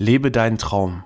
Lebe 0.00 0.30
deinen 0.30 0.58
Traum. 0.58 1.02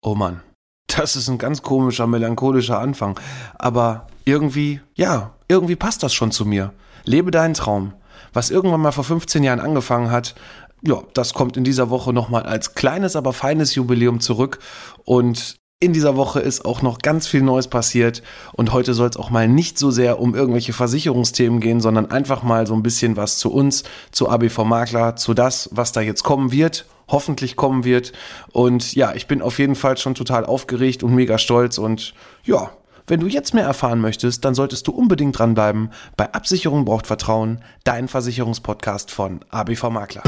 Oh 0.00 0.14
Mann, 0.14 0.40
das 0.86 1.16
ist 1.16 1.28
ein 1.28 1.38
ganz 1.38 1.62
komischer, 1.62 2.06
melancholischer 2.06 2.78
Anfang. 2.78 3.18
Aber 3.58 4.06
irgendwie, 4.24 4.80
ja, 4.94 5.34
irgendwie 5.48 5.74
passt 5.74 6.04
das 6.04 6.14
schon 6.14 6.30
zu 6.30 6.46
mir. 6.46 6.72
Lebe 7.04 7.32
deinen 7.32 7.54
Traum. 7.54 7.92
Was 8.32 8.50
irgendwann 8.50 8.80
mal 8.80 8.92
vor 8.92 9.02
15 9.02 9.42
Jahren 9.42 9.58
angefangen 9.58 10.12
hat, 10.12 10.36
ja, 10.82 11.02
das 11.14 11.34
kommt 11.34 11.56
in 11.56 11.64
dieser 11.64 11.90
Woche 11.90 12.12
nochmal 12.12 12.44
als 12.44 12.74
kleines, 12.74 13.16
aber 13.16 13.32
feines 13.32 13.74
Jubiläum 13.74 14.20
zurück. 14.20 14.60
Und 15.04 15.56
in 15.80 15.92
dieser 15.92 16.14
Woche 16.16 16.38
ist 16.38 16.64
auch 16.64 16.82
noch 16.82 16.98
ganz 16.98 17.26
viel 17.26 17.42
Neues 17.42 17.66
passiert 17.66 18.22
und 18.52 18.72
heute 18.72 18.94
soll 18.94 19.08
es 19.08 19.16
auch 19.16 19.30
mal 19.30 19.48
nicht 19.48 19.76
so 19.76 19.90
sehr 19.90 20.20
um 20.20 20.34
irgendwelche 20.34 20.72
Versicherungsthemen 20.72 21.58
gehen, 21.58 21.80
sondern 21.80 22.10
einfach 22.10 22.42
mal 22.44 22.66
so 22.66 22.74
ein 22.74 22.82
bisschen 22.82 23.16
was 23.16 23.38
zu 23.38 23.52
uns, 23.52 23.82
zu 24.12 24.28
ABV 24.28 24.58
Makler, 24.64 25.16
zu 25.16 25.34
das, 25.34 25.68
was 25.72 25.92
da 25.92 26.00
jetzt 26.00 26.22
kommen 26.22 26.52
wird, 26.52 26.86
hoffentlich 27.08 27.56
kommen 27.56 27.84
wird. 27.84 28.12
Und 28.52 28.94
ja, 28.94 29.14
ich 29.14 29.26
bin 29.26 29.42
auf 29.42 29.58
jeden 29.58 29.74
Fall 29.74 29.96
schon 29.96 30.14
total 30.14 30.44
aufgeregt 30.44 31.02
und 31.02 31.14
mega 31.14 31.38
stolz 31.38 31.78
und 31.78 32.14
ja, 32.44 32.70
wenn 33.06 33.20
du 33.20 33.26
jetzt 33.26 33.52
mehr 33.52 33.64
erfahren 33.64 34.00
möchtest, 34.00 34.46
dann 34.46 34.54
solltest 34.54 34.86
du 34.86 34.92
unbedingt 34.92 35.38
dranbleiben 35.38 35.90
bei 36.16 36.32
Absicherung 36.32 36.86
braucht 36.86 37.06
Vertrauen, 37.06 37.60
dein 37.84 38.08
Versicherungspodcast 38.08 39.10
von 39.10 39.40
ABV 39.50 39.90
Makler. 39.90 40.22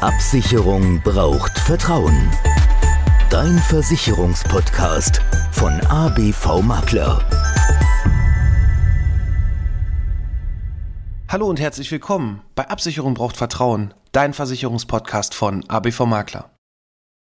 Absicherung 0.00 1.00
braucht 1.02 1.58
Vertrauen. 1.58 2.30
Dein 3.30 3.58
Versicherungspodcast 3.58 5.20
von 5.50 5.80
ABV 5.88 6.62
Makler. 6.62 7.20
Hallo 11.28 11.48
und 11.48 11.58
herzlich 11.58 11.90
willkommen 11.90 12.40
bei 12.54 12.70
Absicherung 12.70 13.14
braucht 13.14 13.36
Vertrauen, 13.36 13.92
dein 14.12 14.32
Versicherungspodcast 14.32 15.34
von 15.34 15.68
ABV 15.68 16.06
Makler. 16.06 16.52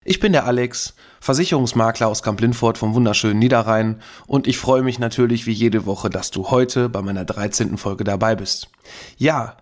Ich 0.04 0.20
bin 0.20 0.30
der 0.30 0.46
Alex, 0.46 0.94
Versicherungsmakler 1.20 2.06
aus 2.06 2.22
Kamp-Lindfort 2.22 2.78
vom 2.78 2.94
wunderschönen 2.94 3.40
Niederrhein 3.40 4.00
und 4.28 4.46
ich 4.46 4.56
freue 4.56 4.82
mich 4.82 5.00
natürlich 5.00 5.46
wie 5.46 5.52
jede 5.52 5.84
Woche, 5.84 6.10
dass 6.10 6.30
du 6.30 6.48
heute 6.52 6.88
bei 6.88 7.02
meiner 7.02 7.24
13. 7.24 7.76
Folge 7.76 8.04
dabei 8.04 8.36
bist. 8.36 8.68
Ja, 9.16 9.56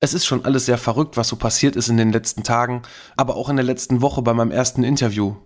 es 0.00 0.14
ist 0.14 0.24
schon 0.24 0.46
alles 0.46 0.64
sehr 0.64 0.78
verrückt, 0.78 1.18
was 1.18 1.28
so 1.28 1.36
passiert 1.36 1.76
ist 1.76 1.90
in 1.90 1.98
den 1.98 2.12
letzten 2.12 2.44
Tagen, 2.44 2.80
aber 3.18 3.36
auch 3.36 3.50
in 3.50 3.56
der 3.56 3.64
letzten 3.66 4.00
Woche 4.00 4.22
bei 4.22 4.32
meinem 4.32 4.52
ersten 4.52 4.84
Interview 4.84 5.36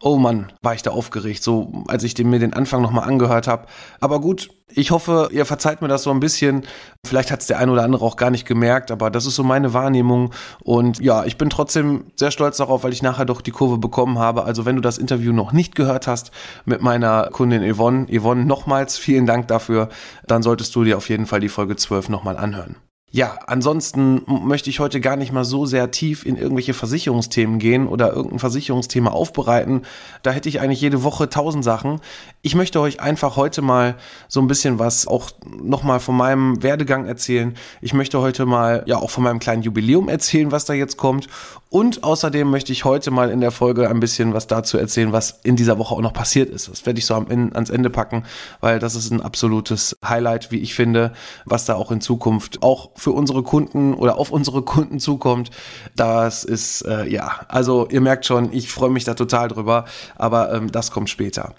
oh 0.00 0.16
Mann, 0.16 0.52
war 0.62 0.74
ich 0.74 0.82
da 0.82 0.90
aufgeregt, 0.90 1.42
so 1.42 1.84
als 1.88 2.04
ich 2.04 2.16
mir 2.18 2.38
den 2.38 2.54
Anfang 2.54 2.82
nochmal 2.82 3.08
angehört 3.08 3.48
habe. 3.48 3.66
Aber 4.00 4.20
gut, 4.20 4.50
ich 4.70 4.90
hoffe, 4.90 5.28
ihr 5.32 5.44
verzeiht 5.44 5.82
mir 5.82 5.88
das 5.88 6.02
so 6.02 6.10
ein 6.10 6.20
bisschen. 6.20 6.62
Vielleicht 7.04 7.30
hat 7.30 7.40
es 7.40 7.46
der 7.46 7.58
ein 7.58 7.70
oder 7.70 7.82
andere 7.82 8.04
auch 8.04 8.16
gar 8.16 8.30
nicht 8.30 8.46
gemerkt, 8.46 8.90
aber 8.90 9.10
das 9.10 9.26
ist 9.26 9.34
so 9.34 9.42
meine 9.42 9.72
Wahrnehmung. 9.72 10.32
Und 10.62 11.00
ja, 11.00 11.24
ich 11.24 11.38
bin 11.38 11.50
trotzdem 11.50 12.04
sehr 12.16 12.30
stolz 12.30 12.58
darauf, 12.58 12.84
weil 12.84 12.92
ich 12.92 13.02
nachher 13.02 13.24
doch 13.24 13.40
die 13.40 13.50
Kurve 13.50 13.78
bekommen 13.78 14.18
habe. 14.18 14.44
Also 14.44 14.66
wenn 14.66 14.76
du 14.76 14.82
das 14.82 14.98
Interview 14.98 15.32
noch 15.32 15.52
nicht 15.52 15.74
gehört 15.74 16.06
hast 16.06 16.30
mit 16.64 16.82
meiner 16.82 17.30
Kundin 17.32 17.62
Yvonne, 17.74 18.06
Yvonne 18.06 18.44
nochmals 18.44 18.98
vielen 18.98 19.26
Dank 19.26 19.48
dafür, 19.48 19.88
dann 20.26 20.42
solltest 20.42 20.74
du 20.76 20.84
dir 20.84 20.96
auf 20.96 21.08
jeden 21.08 21.26
Fall 21.26 21.40
die 21.40 21.48
Folge 21.48 21.76
12 21.76 22.08
nochmal 22.08 22.36
anhören. 22.36 22.76
Ja, 23.10 23.38
ansonsten 23.46 24.22
möchte 24.26 24.68
ich 24.68 24.80
heute 24.80 25.00
gar 25.00 25.16
nicht 25.16 25.32
mal 25.32 25.44
so 25.44 25.64
sehr 25.64 25.90
tief 25.90 26.26
in 26.26 26.36
irgendwelche 26.36 26.74
Versicherungsthemen 26.74 27.58
gehen 27.58 27.86
oder 27.86 28.12
irgendein 28.12 28.38
Versicherungsthema 28.38 29.10
aufbereiten. 29.10 29.82
Da 30.22 30.30
hätte 30.30 30.50
ich 30.50 30.60
eigentlich 30.60 30.82
jede 30.82 31.02
Woche 31.04 31.30
tausend 31.30 31.64
Sachen. 31.64 32.02
Ich 32.42 32.54
möchte 32.54 32.82
euch 32.82 33.00
einfach 33.00 33.36
heute 33.36 33.62
mal 33.62 33.94
so 34.28 34.40
ein 34.40 34.46
bisschen 34.46 34.78
was 34.78 35.06
auch 35.06 35.30
nochmal 35.58 36.00
von 36.00 36.18
meinem 36.18 36.62
Werdegang 36.62 37.06
erzählen. 37.06 37.54
Ich 37.80 37.94
möchte 37.94 38.20
heute 38.20 38.44
mal 38.44 38.82
ja 38.84 38.98
auch 38.98 39.08
von 39.08 39.24
meinem 39.24 39.38
kleinen 39.38 39.62
Jubiläum 39.62 40.10
erzählen, 40.10 40.52
was 40.52 40.66
da 40.66 40.74
jetzt 40.74 40.98
kommt. 40.98 41.28
Und 41.70 42.04
außerdem 42.04 42.50
möchte 42.50 42.72
ich 42.72 42.84
heute 42.84 43.10
mal 43.10 43.30
in 43.30 43.40
der 43.40 43.50
Folge 43.50 43.88
ein 43.88 44.00
bisschen 44.00 44.34
was 44.34 44.46
dazu 44.46 44.76
erzählen, 44.76 45.12
was 45.12 45.40
in 45.44 45.56
dieser 45.56 45.78
Woche 45.78 45.94
auch 45.94 46.00
noch 46.00 46.14
passiert 46.14 46.50
ist. 46.50 46.68
Das 46.68 46.84
werde 46.84 46.98
ich 46.98 47.06
so 47.06 47.14
am, 47.14 47.28
in, 47.28 47.54
ans 47.54 47.70
Ende 47.70 47.88
packen, 47.88 48.24
weil 48.60 48.78
das 48.78 48.94
ist 48.94 49.10
ein 49.10 49.20
absolutes 49.22 49.96
Highlight, 50.06 50.50
wie 50.50 50.58
ich 50.58 50.74
finde, 50.74 51.12
was 51.46 51.64
da 51.64 51.74
auch 51.74 51.90
in 51.90 52.02
Zukunft 52.02 52.62
auch 52.62 52.90
für 52.98 53.12
unsere 53.12 53.42
Kunden 53.42 53.94
oder 53.94 54.18
auf 54.18 54.30
unsere 54.30 54.62
Kunden 54.62 55.00
zukommt. 55.00 55.50
Das 55.96 56.44
ist, 56.44 56.82
äh, 56.82 57.08
ja, 57.08 57.40
also 57.48 57.88
ihr 57.90 58.00
merkt 58.00 58.26
schon, 58.26 58.52
ich 58.52 58.70
freue 58.70 58.90
mich 58.90 59.04
da 59.04 59.14
total 59.14 59.48
drüber, 59.48 59.86
aber 60.16 60.52
ähm, 60.52 60.70
das 60.70 60.90
kommt 60.90 61.08
später. 61.08 61.54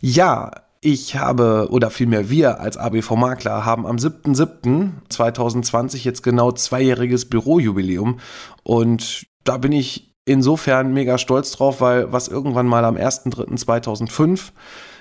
Ja, 0.00 0.50
ich 0.80 1.16
habe, 1.16 1.68
oder 1.70 1.90
vielmehr 1.90 2.30
wir 2.30 2.60
als 2.60 2.76
ABV 2.76 3.10
Makler 3.12 3.64
haben 3.64 3.86
am 3.86 3.96
7.7.2020 3.96 6.04
jetzt 6.04 6.22
genau 6.22 6.52
zweijähriges 6.52 7.28
Bürojubiläum 7.28 8.20
und 8.62 9.26
da 9.44 9.58
bin 9.58 9.72
ich 9.72 10.14
insofern 10.24 10.92
mega 10.92 11.18
stolz 11.18 11.50
drauf, 11.52 11.80
weil 11.80 12.12
was 12.12 12.28
irgendwann 12.28 12.66
mal 12.66 12.84
am 12.84 12.96
1.3.2005 12.96 14.50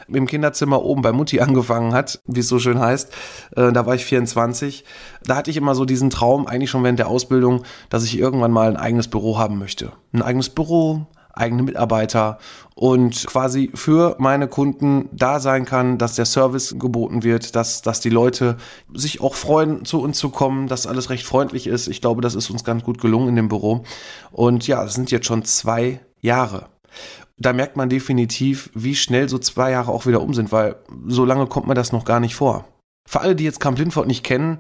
im 0.08 0.28
Kinderzimmer 0.28 0.84
oben 0.84 1.02
bei 1.02 1.12
Mutti 1.12 1.40
angefangen 1.42 1.94
hat, 1.94 2.22
wie 2.26 2.40
es 2.40 2.48
so 2.48 2.60
schön 2.60 2.80
heißt. 2.80 3.12
Äh, 3.56 3.72
da 3.72 3.86
war 3.86 3.96
ich 3.96 4.06
24. 4.06 4.84
Da 5.24 5.36
hatte 5.36 5.52
ich 5.52 5.58
immer 5.58 5.76
so 5.76 5.86
diesen 5.86 6.10
Traum, 6.10 6.48
eigentlich 6.48 6.70
schon 6.70 6.84
während 6.84 7.00
der 7.00 7.08
Ausbildung, 7.08 7.64
dass 7.90 8.04
ich 8.04 8.18
irgendwann 8.18 8.52
mal 8.52 8.70
ein 8.70 8.78
eigenes 8.78 9.08
Büro 9.08 9.38
haben 9.38 9.58
möchte. 9.58 9.92
Ein 10.14 10.22
eigenes 10.22 10.50
Büro, 10.50 11.08
eigene 11.38 11.64
Mitarbeiter 11.64 12.40
und 12.76 13.26
quasi 13.28 13.72
für 13.74 14.16
meine 14.20 14.48
Kunden 14.48 15.10
da 15.12 15.40
sein 15.40 15.66
kann, 15.66 15.98
dass 15.98 16.16
der 16.16 16.26
Service 16.26 16.76
geboten 16.78 17.24
wird, 17.24 17.56
dass, 17.56 17.82
dass 17.82 18.00
die 18.00 18.10
Leute 18.10 18.58
sich 18.94 19.22
auch 19.22 19.36
freuen, 19.36 19.86
zu 19.86 20.02
uns 20.02 20.18
zu 20.18 20.30
kommen, 20.30 20.68
dass 20.68 20.88
alles 20.88 21.10
recht 21.10 21.26
freundlich 21.26 21.68
ist. 21.68 21.88
Ich 21.88 22.02
glaube, 22.02 22.22
das 22.22 22.36
ist 22.36 22.50
uns 22.50 22.64
ganz 22.64 22.84
gut 22.84 23.00
gelungen 23.00 23.30
in 23.30 23.36
dem 23.36 23.50
Büro. 23.50 23.84
Und 24.32 24.68
ja, 24.68 24.84
es 24.84 24.96
sind 24.96 25.12
jetzt 25.12 25.28
schon 25.28 25.44
zwei 25.44 26.00
Jahre 26.22 26.68
da 27.38 27.54
merkt 27.54 27.78
man 27.78 27.90
definitiv, 27.90 28.70
wie 28.74 28.96
schnell 28.96 29.30
so 29.30 29.38
zwei 29.38 29.72
Jahre 29.72 29.92
auch 29.92 30.06
wieder 30.06 30.22
um 30.22 30.34
sind, 30.34 30.52
weil 30.52 30.76
so 31.06 31.24
lange 31.24 31.48
kommt 31.48 31.68
man 31.68 31.76
das 31.76 31.92
noch 31.92 32.06
gar 32.06 32.20
nicht 32.20 32.36
vor. 32.36 32.68
Für 33.08 33.22
alle, 33.22 33.36
die 33.36 33.44
jetzt 33.44 33.60
Camp 33.60 33.78
Lindford 33.78 34.08
nicht 34.08 34.24
kennen, 34.24 34.58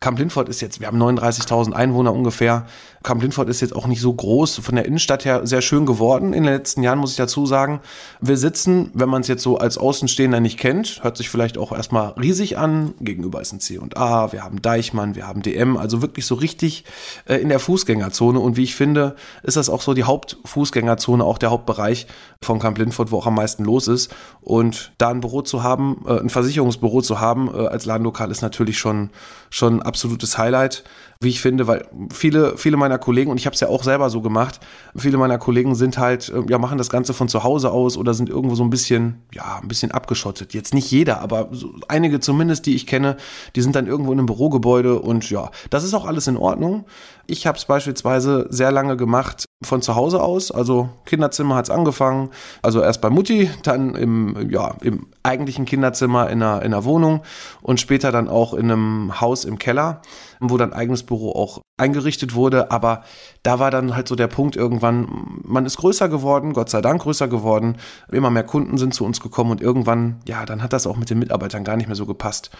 Camp 0.00 0.18
Lindford 0.18 0.48
ist 0.48 0.60
jetzt, 0.60 0.80
wir 0.80 0.86
haben 0.86 1.02
39.000 1.02 1.72
Einwohner 1.72 2.12
ungefähr. 2.12 2.66
Camp 3.02 3.20
Lindford 3.20 3.48
ist 3.48 3.60
jetzt 3.60 3.74
auch 3.74 3.86
nicht 3.86 4.00
so 4.00 4.12
groß, 4.12 4.58
von 4.58 4.76
der 4.76 4.84
Innenstadt 4.84 5.24
her 5.24 5.46
sehr 5.46 5.60
schön 5.60 5.86
geworden 5.86 6.32
in 6.32 6.44
den 6.44 6.52
letzten 6.52 6.82
Jahren, 6.82 6.98
muss 6.98 7.12
ich 7.12 7.16
dazu 7.16 7.46
sagen. 7.46 7.80
Wir 8.20 8.36
sitzen, 8.36 8.90
wenn 8.94 9.08
man 9.08 9.22
es 9.22 9.28
jetzt 9.28 9.42
so 9.42 9.58
als 9.58 9.76
Außenstehender 9.76 10.38
nicht 10.40 10.58
kennt, 10.58 11.02
hört 11.02 11.16
sich 11.16 11.30
vielleicht 11.30 11.58
auch 11.58 11.72
erstmal 11.72 12.10
riesig 12.10 12.58
an. 12.58 12.94
Gegenüber 13.00 13.40
ist 13.40 13.52
ein 13.52 13.60
C&A, 13.60 14.32
wir 14.32 14.44
haben 14.44 14.62
Deichmann, 14.62 15.16
wir 15.16 15.26
haben 15.26 15.42
DM, 15.42 15.76
also 15.76 16.00
wirklich 16.00 16.26
so 16.26 16.36
richtig 16.36 16.84
äh, 17.26 17.36
in 17.36 17.48
der 17.48 17.58
Fußgängerzone. 17.58 18.38
Und 18.38 18.56
wie 18.56 18.64
ich 18.64 18.76
finde, 18.76 19.16
ist 19.42 19.56
das 19.56 19.68
auch 19.68 19.82
so 19.82 19.94
die 19.94 20.04
Hauptfußgängerzone, 20.04 21.24
auch 21.24 21.38
der 21.38 21.50
Hauptbereich 21.50 22.06
von 22.40 22.60
Camp 22.60 22.78
Lindford, 22.78 23.10
wo 23.10 23.18
auch 23.18 23.26
am 23.26 23.34
meisten 23.34 23.64
los 23.64 23.88
ist. 23.88 24.14
Und 24.40 24.92
da 24.98 25.08
ein 25.08 25.20
Büro 25.20 25.42
zu 25.42 25.62
haben, 25.62 26.04
äh, 26.06 26.20
ein 26.20 26.30
Versicherungsbüro 26.30 27.02
zu 27.02 27.18
haben 27.18 27.48
äh, 27.52 27.66
als 27.66 27.84
Ladenlokal 27.84 28.30
ist 28.30 28.42
natürlich 28.42 28.78
schon, 28.78 29.10
schon 29.50 29.82
absolutes 29.88 30.38
Highlight, 30.38 30.84
wie 31.20 31.30
ich 31.30 31.40
finde, 31.40 31.66
weil 31.66 31.88
viele, 32.12 32.56
viele 32.56 32.76
meiner 32.76 32.98
Kollegen, 32.98 33.30
und 33.30 33.38
ich 33.38 33.46
habe 33.46 33.54
es 33.54 33.60
ja 33.60 33.68
auch 33.68 33.82
selber 33.82 34.08
so 34.08 34.20
gemacht, 34.20 34.60
viele 34.94 35.18
meiner 35.18 35.38
Kollegen 35.38 35.74
sind 35.74 35.98
halt, 35.98 36.28
äh, 36.28 36.42
ja, 36.48 36.58
machen 36.58 36.78
das 36.78 36.90
Ganze 36.90 37.12
von 37.12 37.28
zu 37.28 37.42
Hause 37.42 37.72
aus 37.72 37.96
oder 37.96 38.14
sind 38.14 38.28
irgendwo 38.28 38.54
so 38.54 38.62
ein 38.62 38.70
bisschen, 38.70 39.22
ja, 39.34 39.58
ein 39.60 39.66
bisschen 39.66 39.90
abgeschottet. 39.90 40.54
Jetzt 40.54 40.74
nicht 40.74 40.90
jeder, 40.90 41.20
aber 41.20 41.48
so 41.50 41.74
einige 41.88 42.20
zumindest, 42.20 42.66
die 42.66 42.76
ich 42.76 42.86
kenne, 42.86 43.16
die 43.56 43.62
sind 43.62 43.74
dann 43.74 43.88
irgendwo 43.88 44.12
in 44.12 44.18
einem 44.18 44.26
Bürogebäude 44.26 45.00
und 45.00 45.28
ja, 45.30 45.50
das 45.70 45.82
ist 45.82 45.94
auch 45.94 46.06
alles 46.06 46.28
in 46.28 46.36
Ordnung. 46.36 46.84
Ich 47.26 47.46
habe 47.46 47.58
es 47.58 47.64
beispielsweise 47.64 48.46
sehr 48.50 48.70
lange 48.70 48.96
gemacht 48.96 49.47
von 49.62 49.82
zu 49.82 49.96
Hause 49.96 50.22
aus. 50.22 50.52
Also 50.52 50.88
Kinderzimmer 51.04 51.56
hat 51.56 51.64
es 51.64 51.70
angefangen. 51.70 52.30
Also 52.62 52.80
erst 52.80 53.00
bei 53.00 53.10
Mutti, 53.10 53.50
dann 53.64 53.94
im, 53.94 54.50
ja, 54.50 54.76
im 54.82 55.06
eigentlichen 55.22 55.64
Kinderzimmer 55.64 56.30
in 56.30 56.42
einer, 56.42 56.62
in 56.62 56.72
einer 56.72 56.84
Wohnung 56.84 57.22
und 57.60 57.80
später 57.80 58.12
dann 58.12 58.28
auch 58.28 58.54
in 58.54 58.70
einem 58.70 59.20
Haus 59.20 59.44
im 59.44 59.58
Keller, 59.58 60.00
wo 60.40 60.56
dann 60.56 60.72
eigenes 60.72 61.02
Büro 61.02 61.32
auch 61.32 61.60
eingerichtet 61.76 62.34
wurde. 62.34 62.70
Aber 62.70 63.04
da 63.42 63.58
war 63.58 63.70
dann 63.70 63.94
halt 63.94 64.08
so 64.08 64.16
der 64.16 64.26
Punkt 64.26 64.56
irgendwann, 64.56 65.40
man 65.44 65.66
ist 65.66 65.78
größer 65.78 66.08
geworden, 66.08 66.52
Gott 66.52 66.70
sei 66.70 66.80
Dank 66.80 67.02
größer 67.02 67.28
geworden. 67.28 67.76
Immer 68.10 68.30
mehr 68.30 68.44
Kunden 68.44 68.78
sind 68.78 68.94
zu 68.94 69.04
uns 69.04 69.20
gekommen 69.20 69.50
und 69.50 69.60
irgendwann, 69.60 70.20
ja, 70.26 70.44
dann 70.44 70.62
hat 70.62 70.72
das 70.72 70.86
auch 70.86 70.96
mit 70.96 71.10
den 71.10 71.18
Mitarbeitern 71.18 71.64
gar 71.64 71.76
nicht 71.76 71.86
mehr 71.86 71.96
so 71.96 72.06
gepasst. 72.06 72.50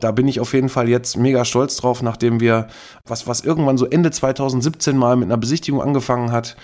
Da 0.00 0.12
bin 0.12 0.28
ich 0.28 0.40
auf 0.40 0.52
jeden 0.52 0.68
Fall 0.68 0.88
jetzt 0.88 1.16
mega 1.16 1.44
stolz 1.44 1.76
drauf, 1.76 2.02
nachdem 2.02 2.40
wir, 2.40 2.68
was, 3.04 3.26
was 3.26 3.40
irgendwann 3.42 3.78
so 3.78 3.86
Ende 3.86 4.10
2017 4.10 4.96
mal 4.96 5.16
mit 5.16 5.26
einer 5.26 5.36
Besichtigung 5.36 5.82
angefangen 5.82 6.32
hat 6.32 6.56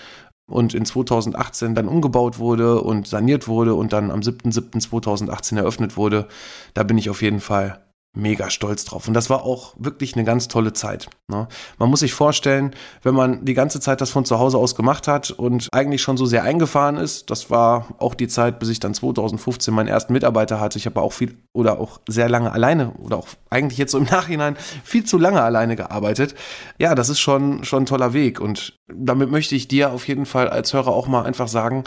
und 0.47 0.73
in 0.73 0.85
2018 0.85 1.75
dann 1.75 1.87
umgebaut 1.87 2.39
wurde 2.39 2.81
und 2.81 3.07
saniert 3.07 3.47
wurde 3.47 3.73
und 3.73 3.93
dann 3.93 4.11
am 4.11 4.19
7.7.2018 4.19 5.57
eröffnet 5.57 5.97
wurde. 5.97 6.27
Da 6.73 6.83
bin 6.83 6.97
ich 6.97 7.09
auf 7.09 7.21
jeden 7.21 7.39
Fall 7.39 7.84
mega 8.15 8.49
stolz 8.49 8.85
drauf. 8.85 9.07
Und 9.07 9.13
das 9.13 9.29
war 9.29 9.43
auch 9.43 9.73
wirklich 9.77 10.15
eine 10.15 10.23
ganz 10.23 10.47
tolle 10.47 10.73
Zeit. 10.73 11.09
Ne? 11.27 11.47
Man 11.77 11.89
muss 11.89 11.99
sich 11.99 12.13
vorstellen, 12.13 12.71
wenn 13.03 13.13
man 13.13 13.45
die 13.45 13.53
ganze 13.53 13.79
Zeit 13.79 14.01
das 14.01 14.09
von 14.09 14.25
zu 14.25 14.39
Hause 14.39 14.57
aus 14.57 14.75
gemacht 14.75 15.07
hat 15.07 15.31
und 15.31 15.69
eigentlich 15.71 16.01
schon 16.01 16.17
so 16.17 16.25
sehr 16.25 16.43
eingefahren 16.43 16.97
ist, 16.97 17.29
das 17.29 17.49
war 17.49 17.87
auch 17.99 18.15
die 18.15 18.27
Zeit, 18.27 18.59
bis 18.59 18.69
ich 18.69 18.79
dann 18.79 18.93
2015 18.93 19.73
meinen 19.73 19.87
ersten 19.87 20.13
Mitarbeiter 20.13 20.59
hatte. 20.59 20.77
Ich 20.77 20.85
habe 20.85 21.01
auch 21.01 21.13
viel 21.13 21.37
oder 21.53 21.79
auch 21.79 21.99
sehr 22.07 22.29
lange 22.29 22.51
alleine 22.51 22.91
oder 22.93 23.17
auch 23.17 23.27
eigentlich 23.49 23.77
jetzt 23.77 23.91
so 23.91 23.97
im 23.97 24.03
Nachhinein 24.11 24.55
viel 24.83 25.03
zu 25.03 25.17
lange 25.17 25.41
alleine 25.41 25.75
gearbeitet. 25.75 26.35
Ja, 26.79 26.95
das 26.95 27.09
ist 27.09 27.19
schon, 27.19 27.63
schon 27.63 27.83
ein 27.83 27.87
toller 27.87 28.13
Weg. 28.13 28.39
Und 28.39 28.79
damit 28.87 29.29
möchte 29.29 29.55
ich 29.55 29.67
dir 29.67 29.91
auf 29.91 30.07
jeden 30.07 30.25
Fall 30.25 30.49
als 30.49 30.73
Hörer 30.73 30.89
auch 30.89 31.07
mal 31.07 31.23
einfach 31.23 31.47
sagen, 31.47 31.83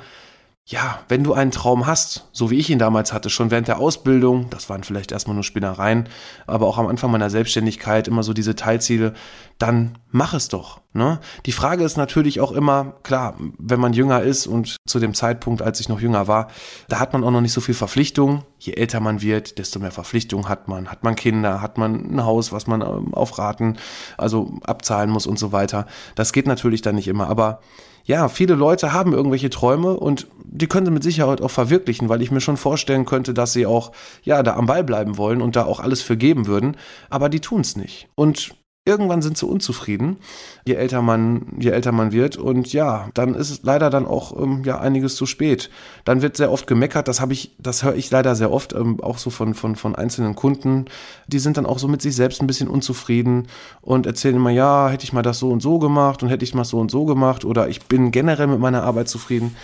ja, 0.71 1.01
wenn 1.09 1.25
du 1.25 1.33
einen 1.33 1.51
Traum 1.51 1.87
hast, 1.87 2.29
so 2.31 2.51
wie 2.51 2.59
ich 2.59 2.69
ihn 2.69 2.79
damals 2.79 3.15
hatte, 3.15 3.31
schon 3.31 3.51
während 3.51 3.69
der 3.69 3.79
Ausbildung, 3.79 4.51
das 4.51 4.69
waren 4.69 4.85
vielleicht 4.85 5.13
erstmal 5.13 5.35
nur 5.35 5.43
Spinnereien, 5.43 6.11
aber 6.47 6.67
auch 6.67 6.77
am 6.77 6.89
Anfang 6.89 7.11
meiner 7.11 7.31
Selbstständigkeit 7.31 8.07
immer 8.07 8.23
so 8.23 8.35
diese 8.35 8.55
Teilziele, 8.55 9.15
dann 9.57 9.97
mach 10.11 10.35
es 10.35 10.49
doch. 10.49 10.83
Ne? 10.93 11.21
Die 11.47 11.53
Frage 11.53 11.85
ist 11.85 11.97
natürlich 11.97 12.41
auch 12.41 12.53
immer, 12.53 12.97
klar, 13.03 13.35
wenn 13.59 13.81
man 13.81 13.95
jünger 13.95 14.21
ist 14.21 14.47
und 14.47 14.77
zu 14.87 14.99
dem 14.99 15.15
Zeitpunkt, 15.15 15.63
als 15.63 15.81
ich 15.81 15.89
noch 15.89 16.03
jünger 16.03 16.29
war, 16.29 16.49
da 16.91 17.01
hat 17.01 17.15
man 17.15 17.25
auch 17.25 17.31
noch 17.31 17.41
nicht 17.41 17.55
so 17.55 17.63
viel 17.63 17.75
Verpflichtung. 17.75 18.45
Je 18.59 18.75
älter 18.75 19.01
man 19.01 19.23
wird, 19.23 19.57
desto 19.57 19.81
mehr 19.81 19.91
Verpflichtung 19.91 20.51
hat 20.51 20.69
man. 20.69 20.91
Hat 20.91 21.03
man 21.03 21.17
Kinder, 21.17 21.63
hat 21.63 21.79
man 21.79 22.15
ein 22.15 22.25
Haus, 22.25 22.53
was 22.53 22.67
man 22.67 22.83
ähm, 22.83 23.15
auf 23.15 23.39
Raten, 23.39 23.79
also 24.19 24.59
abzahlen 24.65 25.09
muss 25.09 25.27
und 25.27 25.39
so 25.39 25.51
weiter. 25.51 25.87
Das 26.15 26.35
geht 26.35 26.47
natürlich 26.47 26.83
dann 26.83 26.97
nicht 26.97 27.09
immer, 27.09 27.31
aber 27.31 27.61
ja, 28.09 28.29
viele 28.29 28.55
Leute 28.55 28.95
haben 28.95 29.13
irgendwelche 29.13 29.51
Träume 29.51 29.93
und 29.93 30.29
die 30.43 30.67
können 30.67 30.87
sie 30.87 30.93
mit 30.93 31.03
Sicherheit 31.03 31.43
auch 31.43 31.51
verwirklichen, 31.51 32.09
weil 32.09 32.23
ich 32.23 32.31
mir 32.31 32.41
schon 32.41 32.57
vorstellen 32.57 33.05
könnte, 33.05 33.35
dass 33.35 33.53
sie 33.53 33.67
auch, 33.67 33.93
ja, 34.23 34.43
da 34.43 34.57
am 34.57 34.65
Ball 34.65 34.83
bleiben 34.83 35.19
wollen 35.19 35.43
und 35.43 35.57
da 35.57 35.67
auch 35.67 35.79
alles 35.79 36.01
für 36.01 36.17
geben 36.17 36.47
würden, 36.47 36.79
aber 37.11 37.29
die 37.29 37.41
tun 37.41 37.61
es 37.61 37.77
nicht. 37.77 38.09
Und 38.15 38.55
irgendwann 38.89 39.21
sind 39.21 39.37
sie 39.37 39.47
unzufrieden, 39.47 40.17
je 40.65 40.75
älter 40.75 41.03
man, 41.03 41.43
je 41.59 41.71
älter 41.71 41.93
man 41.93 42.11
wird. 42.11 42.39
Und 42.39 42.73
ja, 42.73 43.11
dann 43.13 43.35
ist 43.35 43.51
es 43.51 43.63
leider 43.63 43.91
dann 43.91 44.07
auch 44.07 44.37
ähm, 44.41 44.63
ja 44.65 44.81
einiges 44.81 45.15
zu 45.15 45.27
spät. 45.27 45.69
Dann 46.05 46.23
wird 46.23 46.39
sehr 46.39 46.51
oft 46.51 46.67
gemeckert. 46.67 47.07
Das 47.07 47.21
habe 47.21 47.35
ich, 47.35 47.55
das 47.59 47.85
höre 47.85 47.95
ich 47.95 48.11
leider 48.11 48.35
sehr 48.35 48.51
oft, 48.51 48.73
ähm, 48.73 49.01
auch 49.03 49.19
so 49.19 49.29
von, 49.29 49.53
von, 49.53 49.77
von 49.77 49.95
einzelnen 49.95 50.35
Kunden. 50.35 50.87
Die 51.27 51.39
sind 51.39 51.59
dann 51.59 51.67
auch 51.67 51.79
so 51.79 51.87
mit 51.87 52.01
sich 52.01 52.17
selbst 52.17 52.41
ein 52.41 52.47
bisschen 52.47 52.69
unzufrieden 52.69 53.49
und 53.83 54.07
erzählen 54.07 54.37
immer, 54.37 54.51
ja, 54.51 54.89
hätte 54.89 55.05
ich 55.05 55.13
mal 55.13 55.23
das 55.23 55.39
so 55.39 55.51
und 55.51 55.61
so 55.61 55.79
gemacht 55.79 56.23
und 56.23 56.31
hätte 56.31 56.45
ich 56.45 56.55
mal 56.55 56.65
so 56.65 56.81
und 56.81 56.91
so 56.91 57.05
gemacht 57.05 57.45
oder 57.45 57.69
ich 57.69 57.85
bin 57.85 58.11
generell 58.11 58.47
mit 58.47 58.59
meiner 58.59 58.83
Arbeit 58.83 59.09
zufrieden. 59.11 59.55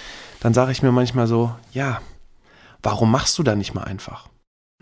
Dann 0.40 0.52
sage 0.52 0.72
ich 0.72 0.82
mir 0.82 0.92
manchmal 0.92 1.26
so, 1.26 1.52
ja, 1.72 2.02
warum 2.82 3.10
machst 3.10 3.38
du 3.38 3.42
da 3.42 3.54
nicht 3.56 3.72
mal 3.72 3.84
einfach? 3.84 4.28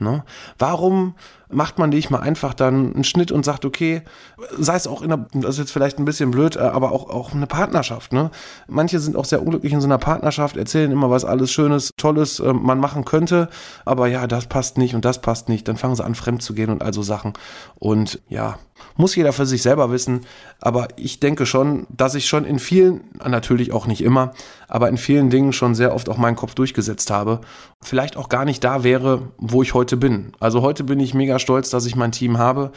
Ne? 0.03 0.25
Warum 0.59 1.15
macht 1.53 1.79
man 1.79 1.91
nicht 1.91 2.11
mal 2.11 2.21
einfach 2.21 2.55
dann 2.55 2.95
einen 2.95 3.05
Schnitt 3.05 3.31
und 3.31 3.45
sagt, 3.45 3.65
okay, 3.65 4.03
sei 4.59 4.75
es 4.75 4.87
auch 4.87 5.03
in 5.03 5.13
einer, 5.13 5.27
das 5.35 5.51
ist 5.51 5.59
jetzt 5.59 5.73
vielleicht 5.73 5.99
ein 5.99 6.05
bisschen 6.05 6.31
blöd, 6.31 6.57
äh, 6.57 6.61
aber 6.61 6.93
auch, 6.93 7.11
auch 7.11 7.33
eine 7.33 7.47
Partnerschaft. 7.47 8.13
Ne? 8.13 8.31
Manche 8.69 8.99
sind 8.99 9.17
auch 9.17 9.25
sehr 9.25 9.43
unglücklich 9.43 9.73
in 9.73 9.81
so 9.81 9.87
einer 9.87 9.99
Partnerschaft, 9.99 10.57
erzählen 10.57 10.91
immer, 10.91 11.11
was 11.11 11.25
alles 11.25 11.53
Schönes, 11.53 11.91
Tolles 11.97 12.41
äh, 12.41 12.53
man 12.53 12.79
machen 12.79 13.05
könnte, 13.05 13.49
aber 13.85 14.09
ja, 14.09 14.27
das 14.27 14.47
passt 14.47 14.79
nicht 14.79 14.95
und 14.95 15.05
das 15.05 15.21
passt 15.21 15.49
nicht. 15.49 15.69
Dann 15.69 15.77
fangen 15.77 15.95
sie 15.95 16.05
an, 16.05 16.15
fremd 16.15 16.43
zu 16.43 16.55
gehen 16.55 16.71
und 16.71 16.83
all 16.83 16.95
so 16.95 17.03
Sachen. 17.03 17.35
Und 17.79 18.21
ja, 18.29 18.59
muss 18.97 19.17
jeder 19.17 19.33
für 19.33 19.47
sich 19.47 19.63
selber 19.63 19.91
wissen. 19.91 20.23
Aber 20.61 20.89
ich 20.97 21.21
denke 21.21 21.47
schon, 21.47 21.87
dass 21.91 22.15
ich 22.15 22.27
schon 22.27 22.45
in 22.45 22.59
vielen, 22.59 23.03
natürlich 23.27 23.73
auch 23.73 23.87
nicht 23.87 24.03
immer, 24.03 24.33
aber 24.69 24.89
in 24.89 24.97
vielen 24.97 25.31
Dingen 25.31 25.53
schon 25.53 25.75
sehr 25.75 25.95
oft 25.95 26.09
auch 26.09 26.17
meinen 26.17 26.37
Kopf 26.37 26.55
durchgesetzt 26.55 27.11
habe. 27.11 27.41
Vielleicht 27.81 28.17
auch 28.17 28.29
gar 28.29 28.45
nicht 28.45 28.63
da 28.65 28.85
wäre, 28.85 29.33
wo 29.39 29.63
ich 29.63 29.75
heute 29.75 29.97
bin. 29.97 30.33
Also 30.41 30.63
heute 30.63 30.85
bin 30.85 31.01
ich 31.01 31.15
mega 31.15 31.39
stolz, 31.39 31.71
dass 31.71 31.87
ich 31.87 31.97
mein 31.97 32.13
Team 32.13 32.39
habe, 32.39 32.73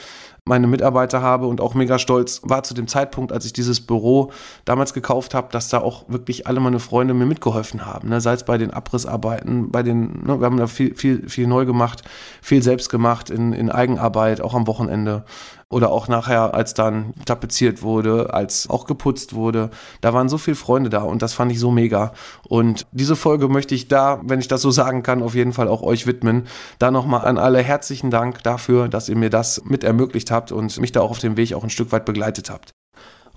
meine 0.47 0.67
Mitarbeiter 0.67 1.23
habe 1.23 1.47
und 1.47 1.59
auch 1.59 1.73
mega 1.73 1.97
stolz 1.97 2.41
war 2.43 2.61
zu 2.61 2.75
dem 2.75 2.87
Zeitpunkt, 2.87 3.31
als 3.31 3.45
ich 3.45 3.53
dieses 3.53 3.81
Büro 3.81 4.31
damals 4.63 4.93
gekauft 4.93 5.33
habe, 5.33 5.47
dass 5.51 5.69
da 5.69 5.79
auch 5.79 6.07
wirklich 6.07 6.45
alle 6.45 6.59
meine 6.59 6.77
Freunde 6.79 7.15
mir 7.15 7.25
mitgeholfen 7.25 7.87
haben. 7.87 8.09
Ne? 8.09 8.21
Sei 8.21 8.33
es 8.33 8.43
bei 8.43 8.59
den 8.59 8.69
Abrissarbeiten, 8.69 9.71
bei 9.71 9.81
den, 9.81 10.23
ne, 10.23 10.39
wir 10.39 10.45
haben 10.45 10.57
da 10.57 10.67
viel, 10.67 10.93
viel, 10.93 11.27
viel 11.27 11.47
neu 11.47 11.65
gemacht, 11.65 12.03
viel 12.43 12.61
selbst 12.61 12.89
gemacht 12.89 13.31
in, 13.31 13.53
in 13.53 13.71
Eigenarbeit, 13.71 14.39
auch 14.39 14.53
am 14.53 14.67
Wochenende. 14.67 15.25
Oder 15.67 15.91
auch 15.91 16.07
nachher, 16.07 16.53
als 16.53 16.75
dann 16.75 17.15
tapeziert 17.25 17.81
wurde, 17.81 18.31
als 18.35 18.69
auch 18.69 18.85
geputzt 18.85 19.33
wurde. 19.33 19.71
Da 19.99 20.13
waren 20.13 20.29
so 20.29 20.37
viele 20.37 20.55
Freunde 20.55 20.91
da 20.91 21.01
und 21.01 21.23
das 21.23 21.33
fand 21.33 21.51
ich 21.51 21.59
so 21.59 21.71
mega. 21.71 22.13
Und 22.47 22.85
diese 22.91 23.15
Folge 23.15 23.47
möchte 23.47 23.73
ich 23.73 23.87
da, 23.87 24.21
wenn 24.23 24.39
ich 24.39 24.47
das 24.47 24.61
so 24.61 24.69
sagen 24.69 25.01
kann, 25.01 25.23
auf 25.23 25.33
jeden 25.33 25.53
Fall 25.53 25.67
auch 25.67 25.81
euch 25.81 26.05
widmen. 26.05 26.43
Da 26.77 26.91
nochmal 26.91 27.25
an 27.25 27.39
alle 27.39 27.63
herzlichen 27.63 28.11
Dank 28.11 28.43
dafür, 28.43 28.87
dass 28.87 29.09
ihr 29.09 29.17
mir 29.17 29.31
das 29.31 29.63
mit 29.65 29.83
ermöglicht 29.83 30.29
habt 30.29 30.34
und 30.51 30.79
mich 30.79 30.91
da 30.91 31.01
auch 31.01 31.11
auf 31.11 31.19
dem 31.19 31.37
Weg 31.37 31.53
auch 31.53 31.63
ein 31.63 31.69
Stück 31.69 31.91
weit 31.91 32.05
begleitet 32.05 32.49
habt. 32.49 32.71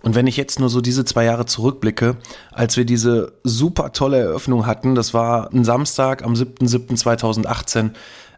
Und 0.03 0.15
wenn 0.15 0.27
ich 0.27 0.37
jetzt 0.37 0.61
nur 0.61 0.69
so 0.69 0.81
diese 0.81 1.05
zwei 1.05 1.25
Jahre 1.25 1.47
zurückblicke, 1.47 2.17
als 2.53 2.77
wir 2.77 2.85
diese 2.85 3.33
super 3.43 3.93
tolle 3.93 4.19
Eröffnung 4.19 4.67
hatten, 4.67 4.95
das 4.95 5.13
war 5.13 5.53
ein 5.53 5.65
Samstag 5.65 6.23
am 6.23 6.35
7.7.2018, 6.35 7.91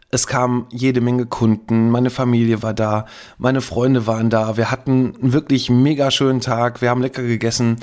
es 0.09 0.27
kamen 0.27 0.65
jede 0.71 0.99
Menge 0.99 1.25
Kunden, 1.25 1.89
meine 1.89 2.09
Familie 2.09 2.63
war 2.63 2.73
da, 2.73 3.05
meine 3.37 3.61
Freunde 3.61 4.07
waren 4.07 4.29
da, 4.29 4.57
wir 4.57 4.69
hatten 4.69 5.15
einen 5.21 5.33
wirklich 5.33 5.69
mega 5.69 6.11
schönen 6.11 6.41
Tag, 6.41 6.81
wir 6.81 6.89
haben 6.89 7.01
lecker 7.01 7.23
gegessen 7.23 7.77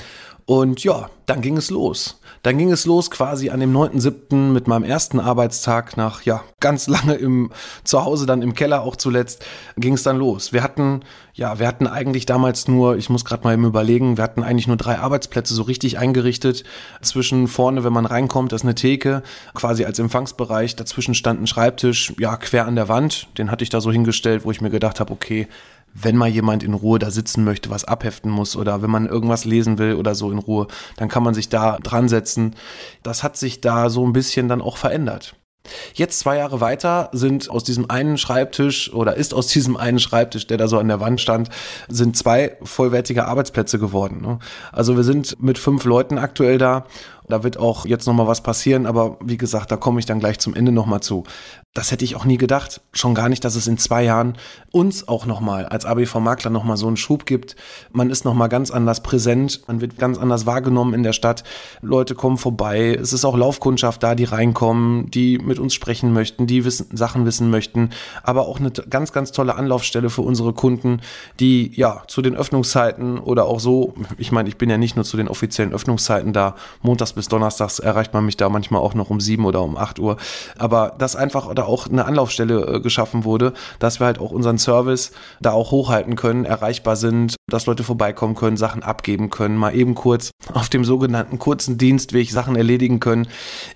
und 0.45 0.85
ja, 0.85 1.09
dann 1.27 1.41
ging 1.41 1.57
es 1.57 1.71
los. 1.71 2.21
Dann 2.49 2.57
ging 2.57 2.73
es 2.73 2.87
los 2.87 3.11
quasi 3.11 3.51
an 3.51 3.61
dem 3.61 3.77
9.7. 3.77 4.35
mit 4.35 4.69
meinem 4.69 4.83
ersten 4.83 5.21
Arbeitstag 5.21 5.99
nach, 5.99 6.23
ja, 6.23 6.45
ganz 6.61 6.89
lange 6.89 7.13
im 7.13 7.51
Zuhause, 7.85 8.25
dann 8.25 8.41
im 8.41 8.55
Keller 8.55 8.81
auch 8.81 8.97
zuletzt, 8.97 9.45
ging 9.77 9.93
es 9.93 10.03
dann 10.03 10.17
los. 10.17 10.51
Wir 10.51 10.63
hatten, 10.63 11.03
ja, 11.35 11.59
wir 11.59 11.69
hatten 11.69 11.87
eigentlich 11.87 12.25
damals 12.25 12.67
nur, 12.67 12.97
ich 12.97 13.11
muss 13.11 13.27
gerade 13.27 13.45
mal 13.45 13.53
eben 13.53 13.67
überlegen, 13.67 14.17
wir 14.17 14.25
hatten 14.25 14.43
eigentlich 14.43 14.67
nur 14.67 14.79
drei 14.79 14.99
Arbeitsplätze 14.99 15.53
so 15.53 15.61
richtig 15.61 15.99
eingerichtet. 15.99 16.65
Zwischen 17.03 17.49
vorne, 17.49 17.85
wenn 17.85 17.93
man 17.93 18.07
reinkommt, 18.07 18.55
ist 18.55 18.63
eine 18.63 18.75
Theke, 18.75 19.23
quasi 19.53 19.85
als 19.85 19.99
Empfangsbereich. 19.99 20.75
Dazwischen 20.75 21.13
stand 21.13 21.43
ein 21.43 21.47
Schreibtisch, 21.47 22.15
ja, 22.19 22.39
quer 22.39 22.65
an 22.65 22.77
der 22.77 22.89
Wand. 22.89 23.29
Den 23.37 23.51
hatte 23.51 23.63
ich 23.63 23.69
da 23.69 23.83
so 23.83 23.93
hingestellt, 23.93 24.47
wo 24.47 24.51
ich 24.51 24.63
mir 24.63 24.71
gedacht 24.71 25.01
habe, 25.01 25.13
okay, 25.13 25.49
wenn 25.95 26.17
mal 26.17 26.29
jemand 26.29 26.63
in 26.63 26.75
Ruhe 26.75 26.99
da 26.99 27.11
sitzen 27.11 27.45
möchte, 27.45 27.71
was 27.71 27.85
abheften 27.85 28.31
muss 28.31 28.57
oder 28.57 28.83
wenn 28.83 28.91
man 28.91 29.07
irgendwas 29.07 29.45
lesen 29.45 29.79
will 29.79 29.95
oder 29.95 30.15
so 30.15 30.31
in 30.31 30.39
Ruhe, 30.39 30.67
dann 30.97 31.09
kann 31.09 31.23
man 31.23 31.35
sich 31.35 31.49
da 31.49 31.79
dran 31.79 32.09
setzen. 32.09 32.55
Das 33.03 33.23
hat 33.23 33.37
sich 33.37 33.61
da 33.61 33.91
so 33.91 34.07
ein 34.07 34.13
bisschen 34.13 34.49
dann 34.49 34.63
auch 34.63 34.77
verändert. 34.77 35.35
Jetzt 35.95 36.21
zwei 36.21 36.37
Jahre 36.39 36.61
weiter 36.61 37.11
sind 37.13 37.51
aus 37.51 37.65
diesem 37.65 37.91
einen 37.91 38.19
Schreibtisch 38.19 38.93
oder 38.93 39.17
ist 39.17 39.35
aus 39.35 39.49
diesem 39.49 39.77
einen 39.77 39.99
Schreibtisch, 39.99 40.47
der 40.47 40.57
da 40.57 40.69
so 40.69 40.79
an 40.79 40.89
der 40.89 41.01
Wand 41.01 41.21
stand, 41.21 41.51
sind 41.89 42.17
zwei 42.17 42.57
vollwertige 42.63 43.27
Arbeitsplätze 43.27 43.79
geworden. 43.79 44.21
Ne? 44.23 44.39
Also 44.73 44.97
wir 44.97 45.05
sind 45.05 45.43
mit 45.43 45.59
fünf 45.59 45.85
Leuten 45.85 46.19
aktuell 46.19 46.59
da 46.59 46.87
da 47.29 47.43
wird 47.43 47.59
auch 47.59 47.87
jetzt 47.87 48.07
nochmal 48.07 48.27
was 48.27 48.43
passieren, 48.43 48.87
aber 48.87 49.19
wie 49.23 49.37
gesagt, 49.37 49.71
da 49.71 49.77
komme 49.77 50.01
ich 50.01 50.07
dann 50.07 50.21
gleich 50.21 50.39
zum 50.39 50.55
Ende 50.55 50.73
nochmal 50.73 51.01
zu. 51.01 51.25
Das 51.75 51.93
hätte 51.93 52.05
ich 52.05 52.17
auch 52.17 52.25
nie 52.25 52.39
gedacht. 52.39 52.81
Schon 52.93 53.15
gar 53.15 53.29
nicht, 53.29 53.45
dass 53.45 53.55
es 53.55 53.69
in 53.69 53.79
zwei 53.79 54.03
Jahren 54.03 54.37
uns 54.73 55.07
auch 55.07 55.27
nochmal 55.27 55.67
als 55.67 55.85
ABV-Makler 55.85 56.51
nochmal 56.51 56.77
so 56.77 56.87
einen 56.87 56.97
Schub 56.97 57.27
gibt. 57.27 57.57
Man 57.93 58.11
ist 58.11 58.25
nochmal 58.25 58.49
ganz 58.49 58.71
anders 58.71 59.03
präsent, 59.03 59.63
man 59.69 59.81
wird 59.81 59.99
ganz 59.99 60.19
anders 60.19 60.47
wahrgenommen 60.47 60.95
in 60.95 61.03
der 61.03 61.13
Stadt. 61.13 61.45
Leute 61.81 62.15
kommen 62.15 62.37
vorbei. 62.37 62.99
Es 63.01 63.13
ist 63.13 63.25
auch 63.25 63.37
Laufkundschaft 63.37 64.03
da, 64.03 64.15
die 64.15 64.25
reinkommen, 64.25 65.11
die 65.11 65.39
mit 65.39 65.59
uns 65.59 65.75
sprechen 65.75 66.13
möchten, 66.13 66.47
die 66.47 66.65
wissen, 66.65 66.97
Sachen 66.97 67.27
wissen 67.27 67.51
möchten. 67.51 67.91
Aber 68.23 68.49
auch 68.49 68.59
eine 68.59 68.71
ganz, 68.71 69.13
ganz 69.13 69.31
tolle 69.31 69.55
Anlaufstelle 69.55 70.11
für 70.11 70.23
unsere 70.23 70.55
Kunden, 70.55 71.01
die 71.39 71.71
ja 71.77 72.03
zu 72.09 72.23
den 72.23 72.35
Öffnungszeiten 72.35 73.19
oder 73.19 73.45
auch 73.45 73.61
so, 73.61 73.95
ich 74.17 74.33
meine, 74.33 74.49
ich 74.49 74.57
bin 74.57 74.69
ja 74.69 74.79
nicht 74.79 74.97
nur 74.97 75.05
zu 75.05 75.17
den 75.17 75.29
offiziellen 75.29 75.73
Öffnungszeiten 75.73 76.33
da, 76.33 76.57
montags 76.83 77.13
bis 77.19 77.27
donnerstags 77.27 77.81
erreicht 77.81 78.15
man 78.15 78.25
mich 78.25 78.37
da 78.37 78.49
manchmal 78.49 78.81
auch 78.81 78.95
noch 78.95 79.11
um 79.11 79.19
sieben 79.19 79.45
oder 79.45 79.61
um 79.61 79.77
acht 79.77 79.99
Uhr. 79.99 80.17
Aber 80.57 80.95
dass 80.99 81.17
einfach 81.17 81.53
da 81.53 81.65
auch 81.65 81.89
eine 81.89 82.05
Anlaufstelle 82.05 82.77
äh, 82.77 82.81
geschaffen 82.81 83.25
wurde, 83.25 83.55
dass 83.81 83.99
wir 83.99 84.07
halt 84.07 84.21
auch 84.21 84.31
unseren 84.31 84.57
Service 84.57 85.11
da 85.41 85.51
auch 85.51 85.73
hochhalten 85.73 86.15
können, 86.15 86.45
erreichbar 86.45 86.95
sind, 86.95 87.38
dass 87.49 87.67
Leute 87.67 87.83
vorbeikommen 87.83 88.35
können, 88.35 88.57
Sachen 88.57 88.83
abgeben 88.83 89.31
können, 89.31 89.57
mal 89.57 89.75
eben 89.75 89.95
kurz 89.95 90.31
auf 90.53 90.69
dem 90.69 90.85
sogenannten 90.85 91.39
kurzen 91.39 91.79
Dienstweg 91.79 92.31
Sachen 92.31 92.57
erledigen 92.57 93.01
können. 93.01 93.27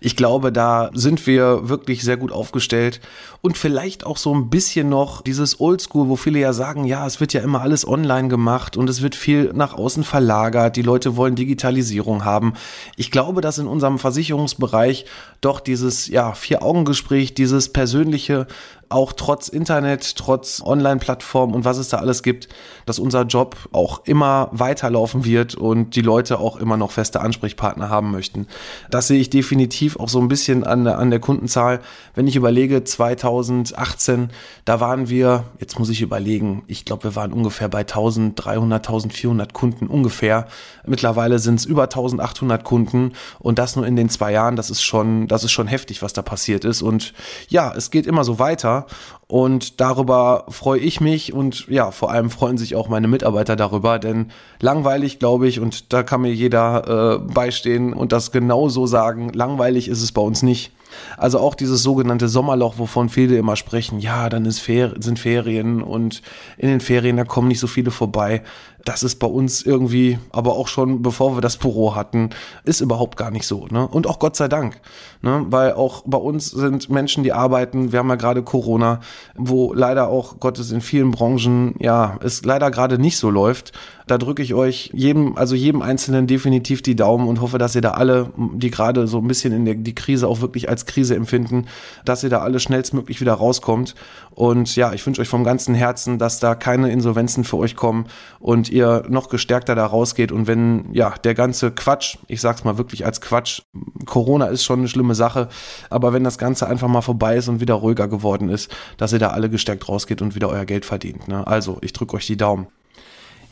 Ich 0.00 0.14
glaube, 0.14 0.52
da 0.52 0.90
sind 0.92 1.26
wir 1.26 1.68
wirklich 1.68 2.02
sehr 2.02 2.16
gut 2.16 2.32
aufgestellt 2.32 3.00
und 3.40 3.56
vielleicht 3.56 4.04
auch 4.04 4.18
so 4.18 4.34
ein 4.34 4.50
bisschen 4.50 4.88
noch 4.88 5.22
dieses 5.22 5.58
Oldschool, 5.60 6.08
wo 6.08 6.16
viele 6.16 6.38
ja 6.38 6.52
sagen, 6.52 6.84
ja, 6.84 7.06
es 7.06 7.20
wird 7.20 7.32
ja 7.32 7.40
immer 7.40 7.62
alles 7.62 7.86
online 7.86 8.28
gemacht 8.28 8.76
und 8.76 8.88
es 8.90 9.02
wird 9.02 9.14
viel 9.14 9.52
nach 9.54 9.74
außen 9.74 10.04
verlagert, 10.04 10.76
die 10.76 10.82
Leute 10.82 11.16
wollen 11.16 11.34
Digitalisierung 11.34 12.24
haben. 12.24 12.52
Ich 12.96 13.10
glaube, 13.10 13.40
dass 13.40 13.58
in 13.58 13.66
unserem 13.66 13.98
Versicherungsbereich 13.98 15.06
doch 15.40 15.60
dieses 15.60 16.08
ja, 16.08 16.34
Vier-Augen-Gespräch, 16.34 17.34
dieses 17.34 17.70
persönliche 17.70 18.46
auch 18.92 19.12
trotz 19.12 19.48
Internet, 19.48 20.16
trotz 20.16 20.62
Online-Plattform 20.64 21.54
und 21.54 21.64
was 21.64 21.78
es 21.78 21.88
da 21.88 21.98
alles 21.98 22.22
gibt, 22.22 22.48
dass 22.86 22.98
unser 22.98 23.22
Job 23.22 23.56
auch 23.72 24.02
immer 24.04 24.48
weiterlaufen 24.52 25.24
wird 25.24 25.54
und 25.54 25.96
die 25.96 26.02
Leute 26.02 26.38
auch 26.38 26.56
immer 26.56 26.76
noch 26.76 26.90
feste 26.90 27.20
Ansprechpartner 27.20 27.88
haben 27.88 28.10
möchten. 28.10 28.46
Das 28.90 29.08
sehe 29.08 29.20
ich 29.20 29.30
definitiv 29.30 29.96
auch 29.96 30.08
so 30.08 30.20
ein 30.20 30.28
bisschen 30.28 30.64
an, 30.64 30.86
an 30.86 31.10
der 31.10 31.20
Kundenzahl. 31.20 31.80
Wenn 32.14 32.26
ich 32.26 32.36
überlege, 32.36 32.84
2018, 32.84 34.30
da 34.64 34.80
waren 34.80 35.08
wir, 35.08 35.44
jetzt 35.58 35.78
muss 35.78 35.88
ich 35.88 36.02
überlegen, 36.02 36.62
ich 36.66 36.84
glaube, 36.84 37.04
wir 37.04 37.16
waren 37.16 37.32
ungefähr 37.32 37.68
bei 37.68 37.80
1300, 37.80 38.86
1400 38.86 39.52
Kunden 39.52 39.86
ungefähr. 39.86 40.46
Mittlerweile 40.86 41.38
sind 41.38 41.56
es 41.56 41.64
über 41.64 41.84
1800 41.84 42.64
Kunden 42.64 43.12
und 43.38 43.58
das 43.58 43.76
nur 43.76 43.86
in 43.86 43.96
den 43.96 44.08
zwei 44.08 44.32
Jahren. 44.32 44.56
Das 44.56 44.70
ist 44.70 44.82
schon, 44.82 45.28
das 45.28 45.44
ist 45.44 45.52
schon 45.52 45.66
heftig, 45.66 46.02
was 46.02 46.12
da 46.12 46.22
passiert 46.22 46.64
ist. 46.64 46.82
Und 46.82 47.12
ja, 47.48 47.72
es 47.74 47.90
geht 47.90 48.06
immer 48.06 48.24
so 48.24 48.38
weiter 48.38 48.81
und 49.26 49.80
darüber 49.80 50.44
freue 50.48 50.80
ich 50.80 51.00
mich 51.00 51.32
und 51.32 51.66
ja, 51.68 51.90
vor 51.90 52.10
allem 52.10 52.30
freuen 52.30 52.58
sich 52.58 52.76
auch 52.76 52.88
meine 52.88 53.08
Mitarbeiter 53.08 53.56
darüber, 53.56 53.98
denn 53.98 54.30
langweilig, 54.60 55.18
glaube 55.18 55.48
ich, 55.48 55.60
und 55.60 55.92
da 55.92 56.02
kann 56.02 56.20
mir 56.20 56.34
jeder 56.34 57.22
äh, 57.24 57.32
beistehen 57.32 57.92
und 57.92 58.12
das 58.12 58.32
genauso 58.32 58.86
sagen, 58.86 59.32
langweilig 59.32 59.88
ist 59.88 60.02
es 60.02 60.12
bei 60.12 60.22
uns 60.22 60.42
nicht. 60.42 60.72
Also 61.16 61.38
auch 61.38 61.54
dieses 61.54 61.82
sogenannte 61.82 62.28
Sommerloch, 62.28 62.74
wovon 62.78 63.08
viele 63.08 63.36
immer 63.36 63.56
sprechen, 63.56 63.98
ja, 63.98 64.28
dann 64.28 64.50
Fer 64.52 64.94
sind 64.98 65.18
Ferien 65.18 65.82
und 65.82 66.22
in 66.58 66.68
den 66.68 66.80
Ferien, 66.80 67.16
da 67.16 67.24
kommen 67.24 67.48
nicht 67.48 67.60
so 67.60 67.66
viele 67.66 67.90
vorbei. 67.90 68.42
Das 68.84 69.02
ist 69.02 69.16
bei 69.16 69.26
uns 69.26 69.62
irgendwie, 69.62 70.18
aber 70.30 70.54
auch 70.54 70.66
schon 70.66 71.02
bevor 71.02 71.36
wir 71.36 71.40
das 71.40 71.56
Büro 71.56 71.94
hatten, 71.94 72.30
ist 72.64 72.80
überhaupt 72.80 73.16
gar 73.16 73.30
nicht 73.30 73.46
so. 73.46 73.66
Ne? 73.70 73.86
Und 73.86 74.06
auch 74.06 74.18
Gott 74.18 74.34
sei 74.34 74.48
Dank, 74.48 74.80
ne? 75.20 75.46
weil 75.50 75.74
auch 75.74 76.02
bei 76.04 76.18
uns 76.18 76.50
sind 76.50 76.90
Menschen, 76.90 77.22
die 77.22 77.32
arbeiten. 77.32 77.92
Wir 77.92 78.00
haben 78.00 78.08
ja 78.08 78.16
gerade 78.16 78.42
Corona, 78.42 79.00
wo 79.36 79.72
leider 79.72 80.08
auch 80.08 80.40
Gottes 80.40 80.72
in 80.72 80.80
vielen 80.80 81.12
Branchen, 81.12 81.74
ja, 81.78 82.18
es 82.22 82.44
leider 82.44 82.70
gerade 82.70 82.98
nicht 82.98 83.18
so 83.18 83.30
läuft. 83.30 83.72
Da 84.08 84.18
drücke 84.18 84.42
ich 84.42 84.52
euch 84.54 84.90
jedem, 84.92 85.36
also 85.36 85.54
jedem 85.54 85.80
Einzelnen 85.80 86.26
definitiv 86.26 86.82
die 86.82 86.96
Daumen 86.96 87.28
und 87.28 87.40
hoffe, 87.40 87.58
dass 87.58 87.76
ihr 87.76 87.80
da 87.80 87.92
alle, 87.92 88.30
die 88.36 88.70
gerade 88.70 89.06
so 89.06 89.18
ein 89.18 89.28
bisschen 89.28 89.52
in 89.52 89.64
der 89.64 89.74
die 89.76 89.94
Krise 89.94 90.26
auch 90.26 90.40
wirklich 90.40 90.68
als 90.68 90.86
Krise 90.86 91.14
empfinden, 91.14 91.66
dass 92.04 92.24
ihr 92.24 92.30
da 92.30 92.40
alle 92.40 92.58
schnellstmöglich 92.58 93.20
wieder 93.20 93.34
rauskommt. 93.34 93.94
Und 94.34 94.74
ja, 94.76 94.92
ich 94.92 95.06
wünsche 95.06 95.20
euch 95.20 95.28
vom 95.28 95.44
ganzen 95.44 95.74
Herzen, 95.74 96.18
dass 96.18 96.40
da 96.40 96.54
keine 96.54 96.90
Insolvenzen 96.90 97.44
für 97.44 97.58
euch 97.58 97.76
kommen 97.76 98.06
und 98.40 98.71
ihr 98.72 99.04
noch 99.08 99.28
gestärkter 99.28 99.74
da 99.74 99.86
rausgeht. 99.86 100.32
Und 100.32 100.46
wenn 100.46 100.92
ja 100.92 101.14
der 101.24 101.34
ganze 101.34 101.70
Quatsch, 101.70 102.16
ich 102.26 102.40
sag's 102.40 102.64
mal 102.64 102.78
wirklich 102.78 103.04
als 103.06 103.20
Quatsch, 103.20 103.62
Corona 104.06 104.46
ist 104.46 104.64
schon 104.64 104.80
eine 104.80 104.88
schlimme 104.88 105.14
Sache, 105.14 105.48
aber 105.90 106.12
wenn 106.12 106.24
das 106.24 106.38
Ganze 106.38 106.66
einfach 106.66 106.88
mal 106.88 107.02
vorbei 107.02 107.36
ist 107.36 107.48
und 107.48 107.60
wieder 107.60 107.74
ruhiger 107.74 108.08
geworden 108.08 108.48
ist, 108.48 108.74
dass 108.96 109.12
ihr 109.12 109.18
da 109.18 109.28
alle 109.28 109.50
gestärkt 109.50 109.88
rausgeht 109.88 110.22
und 110.22 110.34
wieder 110.34 110.48
euer 110.48 110.64
Geld 110.64 110.84
verdient. 110.84 111.28
Ne? 111.28 111.46
Also, 111.46 111.78
ich 111.80 111.92
drücke 111.92 112.16
euch 112.16 112.26
die 112.26 112.36
Daumen. 112.36 112.66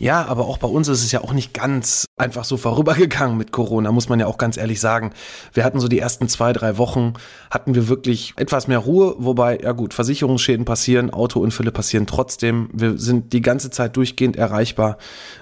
Ja, 0.00 0.24
aber 0.24 0.46
auch 0.46 0.56
bei 0.56 0.66
uns 0.66 0.88
ist 0.88 1.04
es 1.04 1.12
ja 1.12 1.20
auch 1.20 1.34
nicht 1.34 1.52
ganz 1.52 2.06
einfach 2.16 2.44
so 2.44 2.56
vorübergegangen 2.56 3.36
mit 3.36 3.52
Corona, 3.52 3.92
muss 3.92 4.08
man 4.08 4.18
ja 4.18 4.26
auch 4.26 4.38
ganz 4.38 4.56
ehrlich 4.56 4.80
sagen. 4.80 5.12
Wir 5.52 5.62
hatten 5.62 5.78
so 5.78 5.88
die 5.88 5.98
ersten 5.98 6.26
zwei, 6.26 6.54
drei 6.54 6.78
Wochen, 6.78 7.12
hatten 7.50 7.74
wir 7.74 7.86
wirklich 7.86 8.32
etwas 8.38 8.66
mehr 8.66 8.78
Ruhe, 8.78 9.14
wobei, 9.18 9.58
ja 9.62 9.72
gut, 9.72 9.92
Versicherungsschäden 9.92 10.64
passieren, 10.64 11.10
Autounfälle 11.10 11.70
passieren 11.70 12.06
trotzdem. 12.06 12.70
Wir 12.72 12.96
sind 12.96 13.34
die 13.34 13.42
ganze 13.42 13.70
Zeit 13.70 13.94
durchgehend 13.94 14.36
erreichbar 14.36 14.96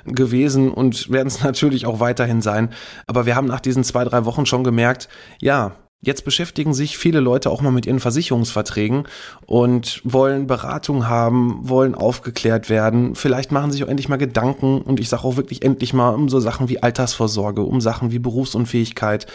gewesen 0.04 0.72
und 0.72 1.08
werden 1.08 1.28
es 1.28 1.40
natürlich 1.44 1.86
auch 1.86 2.00
weiterhin 2.00 2.42
sein. 2.42 2.70
Aber 3.06 3.26
wir 3.26 3.36
haben 3.36 3.46
nach 3.46 3.60
diesen 3.60 3.84
zwei, 3.84 4.02
drei 4.02 4.24
Wochen 4.24 4.44
schon 4.44 4.64
gemerkt, 4.64 5.08
ja, 5.40 5.76
Jetzt 6.00 6.24
beschäftigen 6.24 6.74
sich 6.74 6.96
viele 6.96 7.18
Leute 7.18 7.50
auch 7.50 7.60
mal 7.60 7.72
mit 7.72 7.84
ihren 7.84 7.98
Versicherungsverträgen 7.98 9.08
und 9.46 10.00
wollen 10.04 10.46
Beratung 10.46 11.08
haben, 11.08 11.68
wollen 11.68 11.96
aufgeklärt 11.96 12.70
werden. 12.70 13.16
Vielleicht 13.16 13.50
machen 13.50 13.72
sich 13.72 13.82
auch 13.82 13.88
endlich 13.88 14.08
mal 14.08 14.16
Gedanken 14.16 14.80
und 14.80 15.00
ich 15.00 15.08
sage 15.08 15.24
auch 15.24 15.36
wirklich 15.36 15.64
endlich 15.64 15.92
mal 15.94 16.10
um 16.10 16.28
so 16.28 16.38
Sachen 16.38 16.68
wie 16.68 16.80
Altersvorsorge, 16.80 17.62
um 17.62 17.80
Sachen 17.80 18.12
wie 18.12 18.20
Berufsunfähigkeit 18.20 19.26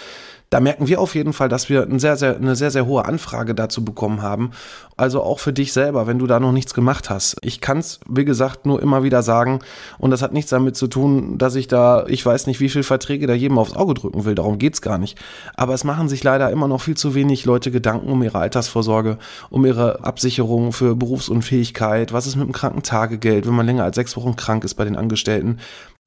da 0.49 0.59
merken 0.59 0.87
wir 0.87 1.01
auf 1.01 1.15
jeden 1.15 1.33
Fall, 1.33 1.49
dass 1.49 1.69
wir 1.69 1.81
eine 1.83 1.99
sehr, 1.99 2.15
sehr, 2.15 2.35
eine 2.35 2.55
sehr, 2.55 2.69
sehr 2.69 2.85
hohe 2.85 3.05
Anfrage 3.05 3.55
dazu 3.55 3.83
bekommen 3.83 4.21
haben. 4.21 4.51
Also 4.95 5.23
auch 5.23 5.39
für 5.39 5.51
dich 5.51 5.73
selber, 5.73 6.05
wenn 6.05 6.19
du 6.19 6.27
da 6.27 6.39
noch 6.39 6.51
nichts 6.51 6.75
gemacht 6.75 7.09
hast. 7.09 7.37
Ich 7.41 7.59
kann 7.59 7.79
es, 7.79 7.99
wie 8.07 8.23
gesagt, 8.23 8.67
nur 8.67 8.79
immer 8.79 9.01
wieder 9.01 9.23
sagen. 9.23 9.59
Und 9.97 10.11
das 10.11 10.21
hat 10.21 10.31
nichts 10.31 10.51
damit 10.51 10.75
zu 10.75 10.85
tun, 10.85 11.39
dass 11.39 11.55
ich 11.55 11.67
da, 11.67 12.05
ich 12.07 12.23
weiß 12.23 12.45
nicht, 12.45 12.59
wie 12.59 12.69
viele 12.69 12.83
Verträge 12.83 13.25
da 13.25 13.33
jedem 13.33 13.57
aufs 13.57 13.75
Auge 13.75 13.95
drücken 13.95 14.25
will. 14.25 14.35
Darum 14.35 14.59
geht's 14.59 14.83
gar 14.83 14.99
nicht. 14.99 15.17
Aber 15.55 15.73
es 15.73 15.83
machen 15.83 16.07
sich 16.07 16.23
leider 16.23 16.51
immer 16.51 16.67
noch 16.67 16.81
viel 16.81 16.95
zu 16.95 17.15
wenig 17.15 17.45
Leute 17.45 17.71
Gedanken 17.71 18.11
um 18.11 18.21
ihre 18.21 18.37
Altersvorsorge, 18.37 19.17
um 19.49 19.65
ihre 19.65 20.03
Absicherung 20.03 20.71
für 20.71 20.95
Berufsunfähigkeit. 20.95 22.13
Was 22.13 22.27
ist 22.27 22.35
mit 22.35 22.45
dem 22.45 22.53
Krankentagegeld, 22.53 23.47
wenn 23.47 23.55
man 23.55 23.65
länger 23.65 23.85
als 23.85 23.95
sechs 23.95 24.15
Wochen 24.15 24.35
krank 24.35 24.63
ist 24.63 24.75
bei 24.75 24.85
den 24.85 24.97
Angestellten? 24.97 25.57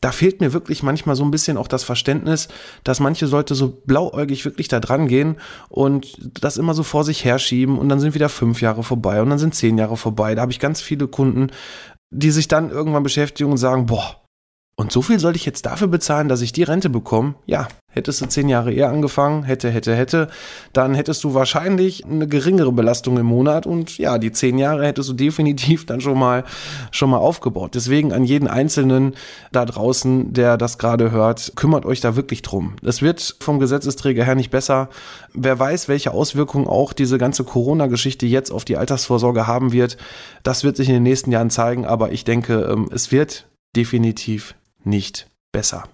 Da 0.00 0.12
fehlt 0.12 0.41
mir 0.41 0.53
wirklich 0.53 0.83
manchmal 0.83 1.17
so 1.17 1.25
ein 1.25 1.31
bisschen 1.31 1.57
auch 1.57 1.69
das 1.69 1.83
Verständnis, 1.83 2.49
dass 2.85 3.00
manche 3.00 3.26
Leute 3.26 3.55
so 3.55 3.83
blauäugig 3.87 4.45
wirklich 4.45 4.69
da 4.69 4.79
dran 4.79 5.09
gehen 5.09 5.37
und 5.69 6.17
das 6.43 6.59
immer 6.59 6.75
so 6.75 6.83
vor 6.83 7.05
sich 7.05 7.25
herschieben 7.25 7.79
und 7.79 7.88
dann 7.88 8.00
sind 8.00 8.15
wieder 8.15 8.29
fünf 8.29 8.61
Jahre 8.61 8.83
vorbei 8.83 9.23
und 9.23 9.31
dann 9.31 9.38
sind 9.38 9.55
zehn 9.55 9.79
Jahre 9.79 9.97
vorbei. 9.97 10.35
Da 10.35 10.43
habe 10.43 10.53
ich 10.53 10.61
ganz 10.61 10.81
viele 10.81 11.09
Kunden, 11.09 11.49
die 12.11 12.31
sich 12.31 12.47
dann 12.47 12.71
irgendwann 12.71 13.03
beschäftigen 13.03 13.50
und 13.50 13.57
sagen, 13.57 13.87
boah, 13.87 14.25
und 14.78 14.92
so 14.92 15.00
viel 15.00 15.18
soll 15.18 15.37
ich 15.37 15.47
jetzt 15.47 15.64
dafür 15.64 15.88
bezahlen, 15.88 16.28
dass 16.28 16.42
ich 16.42 16.52
die 16.52 16.62
Rente 16.62 16.90
bekomme? 16.90 17.35
Ja, 17.47 17.66
hättest 17.88 18.21
du 18.21 18.26
zehn 18.26 18.47
Jahre 18.47 18.75
eher 18.75 18.90
angefangen, 18.90 19.42
hätte, 19.42 19.71
hätte, 19.71 19.97
hätte, 19.97 20.28
dann 20.75 20.95
hättest 20.95 21.25
du 21.25 21.33
wahrscheinlich 21.33 22.04
eine 22.04 22.28
geringere 22.28 22.73
Belastung 22.73 23.16
im 23.16 23.25
Monat 23.25 23.66
und 23.66 23.97
ja, 23.97 24.18
die 24.18 24.33
zehn 24.33 24.59
Jahre 24.59 24.87
hättest 24.87 25.09
du 25.09 25.14
definitiv 25.14 25.87
dann 25.87 26.02
schon 26.02 26.18
mal, 26.18 26.45
schon 26.90 27.09
mal 27.09 27.16
aufgebaut. 27.16 27.75
Deswegen 27.75 28.12
an 28.12 28.25
jeden 28.25 28.49
Einzelnen 28.49 29.14
da 29.50 29.64
draußen, 29.64 30.35
der 30.35 30.59
das 30.59 30.76
gerade 30.76 31.11
hört, 31.11 31.52
kümmert 31.56 31.87
euch 31.87 32.02
da 32.02 32.14
wirklich 32.14 32.42
drum. 32.42 32.76
Es 32.83 33.00
wird 33.00 33.37
vom 33.40 33.59
Gesetzesträger 33.59 34.25
her 34.25 34.35
nicht 34.35 34.50
besser. 34.50 34.90
Wer 35.33 35.59
weiß, 35.59 35.88
welche 35.88 36.11
Auswirkungen 36.11 36.66
auch 36.66 36.92
diese 36.92 37.16
ganze 37.16 37.45
Corona-Geschichte 37.45 38.26
jetzt 38.26 38.50
auf 38.50 38.66
die 38.66 38.76
Altersvorsorge 38.76 39.47
haben 39.47 39.73
wird, 39.73 39.97
das 40.42 40.64
wird 40.64 40.76
sich 40.76 40.88
in 40.88 40.95
den 40.95 41.02
nächsten 41.02 41.33
Jahren 41.33 41.49
zeigen, 41.49 41.87
aber 41.87 42.12
ich 42.12 42.25
denke, 42.25 42.68
ähm, 42.71 42.90
es 42.92 43.11
wird 43.11 43.47
definitiv 43.75 44.54
nicht 44.87 45.28
besser. 45.52 45.85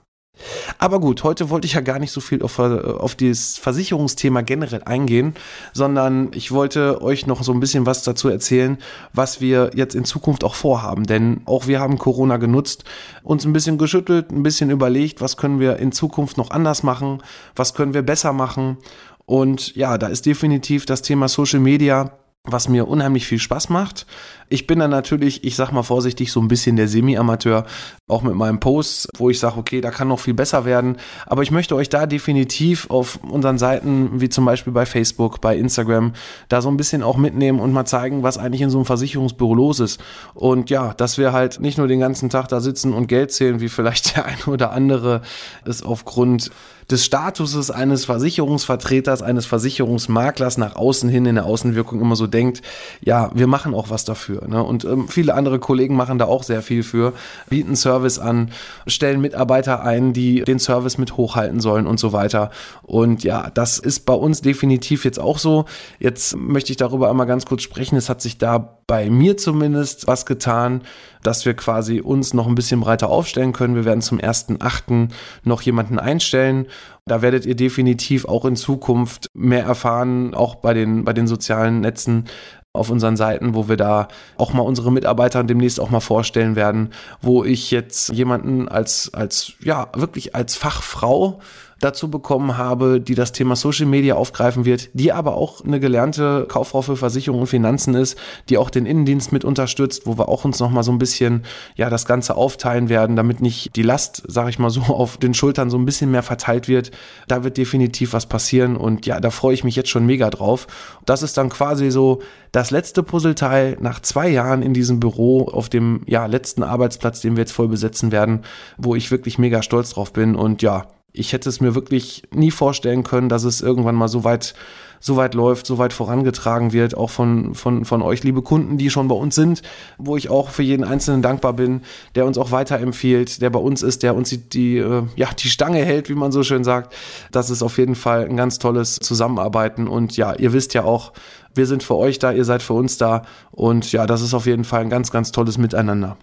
Aber 0.78 0.98
gut, 0.98 1.22
heute 1.24 1.50
wollte 1.50 1.66
ich 1.66 1.74
ja 1.74 1.80
gar 1.82 1.98
nicht 1.98 2.10
so 2.10 2.20
viel 2.20 2.42
auf, 2.42 2.58
auf 2.58 3.14
das 3.14 3.58
Versicherungsthema 3.58 4.40
generell 4.40 4.82
eingehen, 4.84 5.34
sondern 5.72 6.30
ich 6.34 6.52
wollte 6.52 7.02
euch 7.02 7.26
noch 7.26 7.42
so 7.42 7.52
ein 7.52 7.60
bisschen 7.60 7.86
was 7.86 8.02
dazu 8.02 8.28
erzählen, 8.28 8.78
was 9.12 9.40
wir 9.40 9.70
jetzt 9.74 9.94
in 9.94 10.04
Zukunft 10.04 10.42
auch 10.42 10.54
vorhaben. 10.54 11.04
Denn 11.04 11.42
auch 11.44 11.66
wir 11.66 11.80
haben 11.80 11.98
Corona 11.98 12.38
genutzt, 12.38 12.84
uns 13.22 13.44
ein 13.44 13.52
bisschen 13.52 13.78
geschüttelt, 13.78 14.32
ein 14.32 14.42
bisschen 14.42 14.70
überlegt, 14.70 15.20
was 15.20 15.36
können 15.36 15.60
wir 15.60 15.76
in 15.76 15.92
Zukunft 15.92 16.38
noch 16.38 16.50
anders 16.50 16.82
machen, 16.82 17.22
was 17.54 17.74
können 17.74 17.94
wir 17.94 18.02
besser 18.02 18.32
machen. 18.32 18.78
Und 19.26 19.76
ja, 19.76 19.98
da 19.98 20.08
ist 20.08 20.26
definitiv 20.26 20.86
das 20.86 21.02
Thema 21.02 21.28
Social 21.28 21.60
Media 21.60 22.18
was 22.44 22.68
mir 22.68 22.88
unheimlich 22.88 23.26
viel 23.26 23.38
Spaß 23.38 23.68
macht. 23.68 24.04
Ich 24.48 24.66
bin 24.66 24.80
dann 24.80 24.90
natürlich, 24.90 25.44
ich 25.44 25.54
sag 25.54 25.70
mal 25.70 25.84
vorsichtig, 25.84 26.32
so 26.32 26.40
ein 26.40 26.48
bisschen 26.48 26.74
der 26.74 26.88
Semi-Amateur, 26.88 27.64
auch 28.08 28.22
mit 28.22 28.34
meinen 28.34 28.58
Posts, 28.58 29.10
wo 29.16 29.30
ich 29.30 29.38
sage, 29.38 29.58
okay, 29.58 29.80
da 29.80 29.92
kann 29.92 30.08
noch 30.08 30.18
viel 30.18 30.34
besser 30.34 30.64
werden. 30.64 30.96
Aber 31.26 31.42
ich 31.42 31.52
möchte 31.52 31.76
euch 31.76 31.88
da 31.88 32.04
definitiv 32.04 32.90
auf 32.90 33.20
unseren 33.22 33.58
Seiten, 33.58 34.20
wie 34.20 34.28
zum 34.28 34.44
Beispiel 34.44 34.72
bei 34.72 34.86
Facebook, 34.86 35.40
bei 35.40 35.56
Instagram, 35.56 36.14
da 36.48 36.60
so 36.60 36.68
ein 36.68 36.76
bisschen 36.76 37.04
auch 37.04 37.16
mitnehmen 37.16 37.60
und 37.60 37.72
mal 37.72 37.86
zeigen, 37.86 38.24
was 38.24 38.38
eigentlich 38.38 38.62
in 38.62 38.70
so 38.70 38.78
einem 38.78 38.86
Versicherungsbüro 38.86 39.54
los 39.54 39.78
ist. 39.78 40.02
Und 40.34 40.68
ja, 40.68 40.94
dass 40.94 41.18
wir 41.18 41.32
halt 41.32 41.60
nicht 41.60 41.78
nur 41.78 41.86
den 41.86 42.00
ganzen 42.00 42.28
Tag 42.28 42.48
da 42.48 42.60
sitzen 42.60 42.92
und 42.92 43.06
Geld 43.06 43.32
zählen, 43.32 43.60
wie 43.60 43.68
vielleicht 43.68 44.16
der 44.16 44.26
eine 44.26 44.46
oder 44.46 44.72
andere 44.72 45.22
es 45.64 45.84
aufgrund 45.84 46.50
des 46.90 47.04
Statuses 47.04 47.70
eines 47.70 48.04
Versicherungsvertreters, 48.04 49.22
eines 49.22 49.46
Versicherungsmaklers 49.46 50.58
nach 50.58 50.76
außen 50.76 51.08
hin 51.08 51.26
in 51.26 51.36
der 51.36 51.46
Außenwirkung 51.46 52.00
immer 52.00 52.16
so 52.16 52.26
denkt, 52.26 52.62
ja, 53.00 53.30
wir 53.34 53.46
machen 53.46 53.74
auch 53.74 53.90
was 53.90 54.04
dafür. 54.04 54.46
Ne? 54.48 54.62
Und 54.62 54.84
ähm, 54.84 55.08
viele 55.08 55.34
andere 55.34 55.58
Kollegen 55.58 55.96
machen 55.96 56.18
da 56.18 56.26
auch 56.26 56.42
sehr 56.42 56.62
viel 56.62 56.82
für, 56.82 57.12
bieten 57.48 57.76
Service 57.76 58.18
an, 58.18 58.50
stellen 58.86 59.20
Mitarbeiter 59.20 59.82
ein, 59.82 60.12
die 60.12 60.42
den 60.42 60.58
Service 60.58 60.98
mit 60.98 61.16
hochhalten 61.16 61.60
sollen 61.60 61.86
und 61.86 61.98
so 61.98 62.12
weiter. 62.12 62.50
Und 62.82 63.24
ja, 63.24 63.50
das 63.50 63.78
ist 63.78 64.00
bei 64.06 64.14
uns 64.14 64.42
definitiv 64.42 65.04
jetzt 65.04 65.18
auch 65.18 65.38
so. 65.38 65.66
Jetzt 65.98 66.36
möchte 66.36 66.72
ich 66.72 66.76
darüber 66.76 67.10
einmal 67.10 67.26
ganz 67.26 67.46
kurz 67.46 67.62
sprechen. 67.62 67.96
Es 67.96 68.08
hat 68.08 68.20
sich 68.20 68.38
da 68.38 68.78
bei 68.92 69.08
mir 69.08 69.38
zumindest 69.38 70.06
was 70.06 70.26
getan, 70.26 70.82
dass 71.22 71.46
wir 71.46 71.54
quasi 71.54 72.02
uns 72.02 72.34
noch 72.34 72.46
ein 72.46 72.54
bisschen 72.54 72.80
breiter 72.80 73.08
aufstellen 73.08 73.54
können. 73.54 73.74
Wir 73.74 73.86
werden 73.86 74.02
zum 74.02 74.18
1.8. 74.18 75.08
noch 75.44 75.62
jemanden 75.62 75.98
einstellen. 75.98 76.66
Da 77.06 77.22
werdet 77.22 77.46
ihr 77.46 77.54
definitiv 77.54 78.26
auch 78.26 78.44
in 78.44 78.54
Zukunft 78.54 79.30
mehr 79.32 79.64
erfahren, 79.64 80.34
auch 80.34 80.56
bei 80.56 80.74
den, 80.74 81.04
bei 81.06 81.14
den 81.14 81.26
sozialen 81.26 81.80
Netzen 81.80 82.26
auf 82.74 82.90
unseren 82.90 83.16
Seiten, 83.16 83.54
wo 83.54 83.66
wir 83.66 83.78
da 83.78 84.08
auch 84.36 84.52
mal 84.52 84.60
unsere 84.60 84.92
Mitarbeiter 84.92 85.42
demnächst 85.42 85.80
auch 85.80 85.88
mal 85.88 86.00
vorstellen 86.00 86.54
werden, 86.54 86.90
wo 87.22 87.44
ich 87.44 87.70
jetzt 87.70 88.10
jemanden 88.10 88.68
als, 88.68 89.14
als, 89.14 89.54
ja, 89.60 89.88
wirklich 89.94 90.34
als 90.34 90.54
Fachfrau 90.56 91.40
dazu 91.82 92.10
bekommen 92.10 92.56
habe, 92.56 93.00
die 93.00 93.14
das 93.14 93.32
Thema 93.32 93.56
Social 93.56 93.86
Media 93.86 94.14
aufgreifen 94.14 94.64
wird, 94.64 94.88
die 94.94 95.12
aber 95.12 95.36
auch 95.36 95.64
eine 95.64 95.80
gelernte 95.80 96.46
Kauffrau 96.48 96.80
für 96.80 96.96
Versicherung 96.96 97.40
und 97.40 97.46
Finanzen 97.48 97.94
ist, 97.94 98.16
die 98.48 98.56
auch 98.56 98.70
den 98.70 98.86
Innendienst 98.86 99.32
mit 99.32 99.44
unterstützt, 99.44 100.06
wo 100.06 100.16
wir 100.16 100.28
auch 100.28 100.44
uns 100.44 100.60
nochmal 100.60 100.84
so 100.84 100.92
ein 100.92 100.98
bisschen, 100.98 101.42
ja, 101.74 101.90
das 101.90 102.06
Ganze 102.06 102.36
aufteilen 102.36 102.88
werden, 102.88 103.16
damit 103.16 103.42
nicht 103.42 103.74
die 103.74 103.82
Last, 103.82 104.22
sag 104.28 104.48
ich 104.48 104.58
mal 104.58 104.70
so, 104.70 104.80
auf 104.88 105.16
den 105.16 105.34
Schultern 105.34 105.70
so 105.70 105.76
ein 105.76 105.84
bisschen 105.84 106.10
mehr 106.10 106.22
verteilt 106.22 106.68
wird. 106.68 106.92
Da 107.26 107.42
wird 107.42 107.56
definitiv 107.56 108.12
was 108.12 108.26
passieren 108.26 108.76
und 108.76 109.04
ja, 109.06 109.18
da 109.20 109.30
freue 109.30 109.54
ich 109.54 109.64
mich 109.64 109.74
jetzt 109.74 109.90
schon 109.90 110.06
mega 110.06 110.30
drauf. 110.30 110.68
Das 111.04 111.22
ist 111.22 111.36
dann 111.36 111.48
quasi 111.48 111.90
so 111.90 112.22
das 112.52 112.70
letzte 112.70 113.02
Puzzleteil 113.02 113.76
nach 113.80 114.00
zwei 114.00 114.28
Jahren 114.28 114.62
in 114.62 114.72
diesem 114.72 115.00
Büro 115.00 115.48
auf 115.48 115.68
dem, 115.68 116.02
ja, 116.06 116.26
letzten 116.26 116.62
Arbeitsplatz, 116.62 117.20
den 117.20 117.34
wir 117.34 117.42
jetzt 117.42 117.52
voll 117.52 117.68
besetzen 117.68 118.12
werden, 118.12 118.42
wo 118.76 118.94
ich 118.94 119.10
wirklich 119.10 119.38
mega 119.38 119.62
stolz 119.62 119.90
drauf 119.90 120.12
bin 120.12 120.36
und 120.36 120.62
ja, 120.62 120.86
ich 121.12 121.32
hätte 121.32 121.48
es 121.48 121.60
mir 121.60 121.74
wirklich 121.74 122.22
nie 122.32 122.50
vorstellen 122.50 123.02
können, 123.02 123.28
dass 123.28 123.44
es 123.44 123.60
irgendwann 123.60 123.94
mal 123.94 124.08
so 124.08 124.24
weit, 124.24 124.54
so 124.98 125.16
weit 125.16 125.34
läuft, 125.34 125.66
so 125.66 125.76
weit 125.76 125.92
vorangetragen 125.92 126.72
wird, 126.72 126.96
auch 126.96 127.10
von, 127.10 127.54
von, 127.54 127.84
von 127.84 128.02
euch, 128.02 128.22
liebe 128.22 128.40
Kunden, 128.40 128.78
die 128.78 128.88
schon 128.88 129.08
bei 129.08 129.14
uns 129.14 129.34
sind, 129.34 129.62
wo 129.98 130.16
ich 130.16 130.30
auch 130.30 130.48
für 130.48 130.62
jeden 130.62 130.84
Einzelnen 130.84 131.20
dankbar 131.20 131.52
bin, 131.52 131.82
der 132.14 132.24
uns 132.24 132.38
auch 132.38 132.50
weiterempfiehlt, 132.50 133.42
der 133.42 133.50
bei 133.50 133.58
uns 133.58 133.82
ist, 133.82 134.02
der 134.02 134.14
uns 134.14 134.30
die, 134.30 134.38
die, 134.38 134.78
äh, 134.78 135.02
ja, 135.16 135.28
die 135.38 135.48
Stange 135.48 135.84
hält, 135.84 136.08
wie 136.08 136.14
man 136.14 136.32
so 136.32 136.42
schön 136.42 136.64
sagt. 136.64 136.94
Das 137.30 137.50
ist 137.50 137.62
auf 137.62 137.76
jeden 137.76 137.94
Fall 137.94 138.24
ein 138.24 138.36
ganz 138.36 138.58
tolles 138.58 138.96
Zusammenarbeiten. 138.96 139.88
Und 139.88 140.16
ja, 140.16 140.34
ihr 140.34 140.52
wisst 140.54 140.72
ja 140.72 140.84
auch, 140.84 141.12
wir 141.54 141.66
sind 141.66 141.82
für 141.82 141.96
euch 141.96 142.18
da, 142.18 142.32
ihr 142.32 142.46
seid 142.46 142.62
für 142.62 142.74
uns 142.74 142.96
da. 142.96 143.22
Und 143.50 143.92
ja, 143.92 144.06
das 144.06 144.22
ist 144.22 144.32
auf 144.32 144.46
jeden 144.46 144.64
Fall 144.64 144.80
ein 144.80 144.90
ganz, 144.90 145.10
ganz 145.10 145.32
tolles 145.32 145.58
Miteinander 145.58 146.16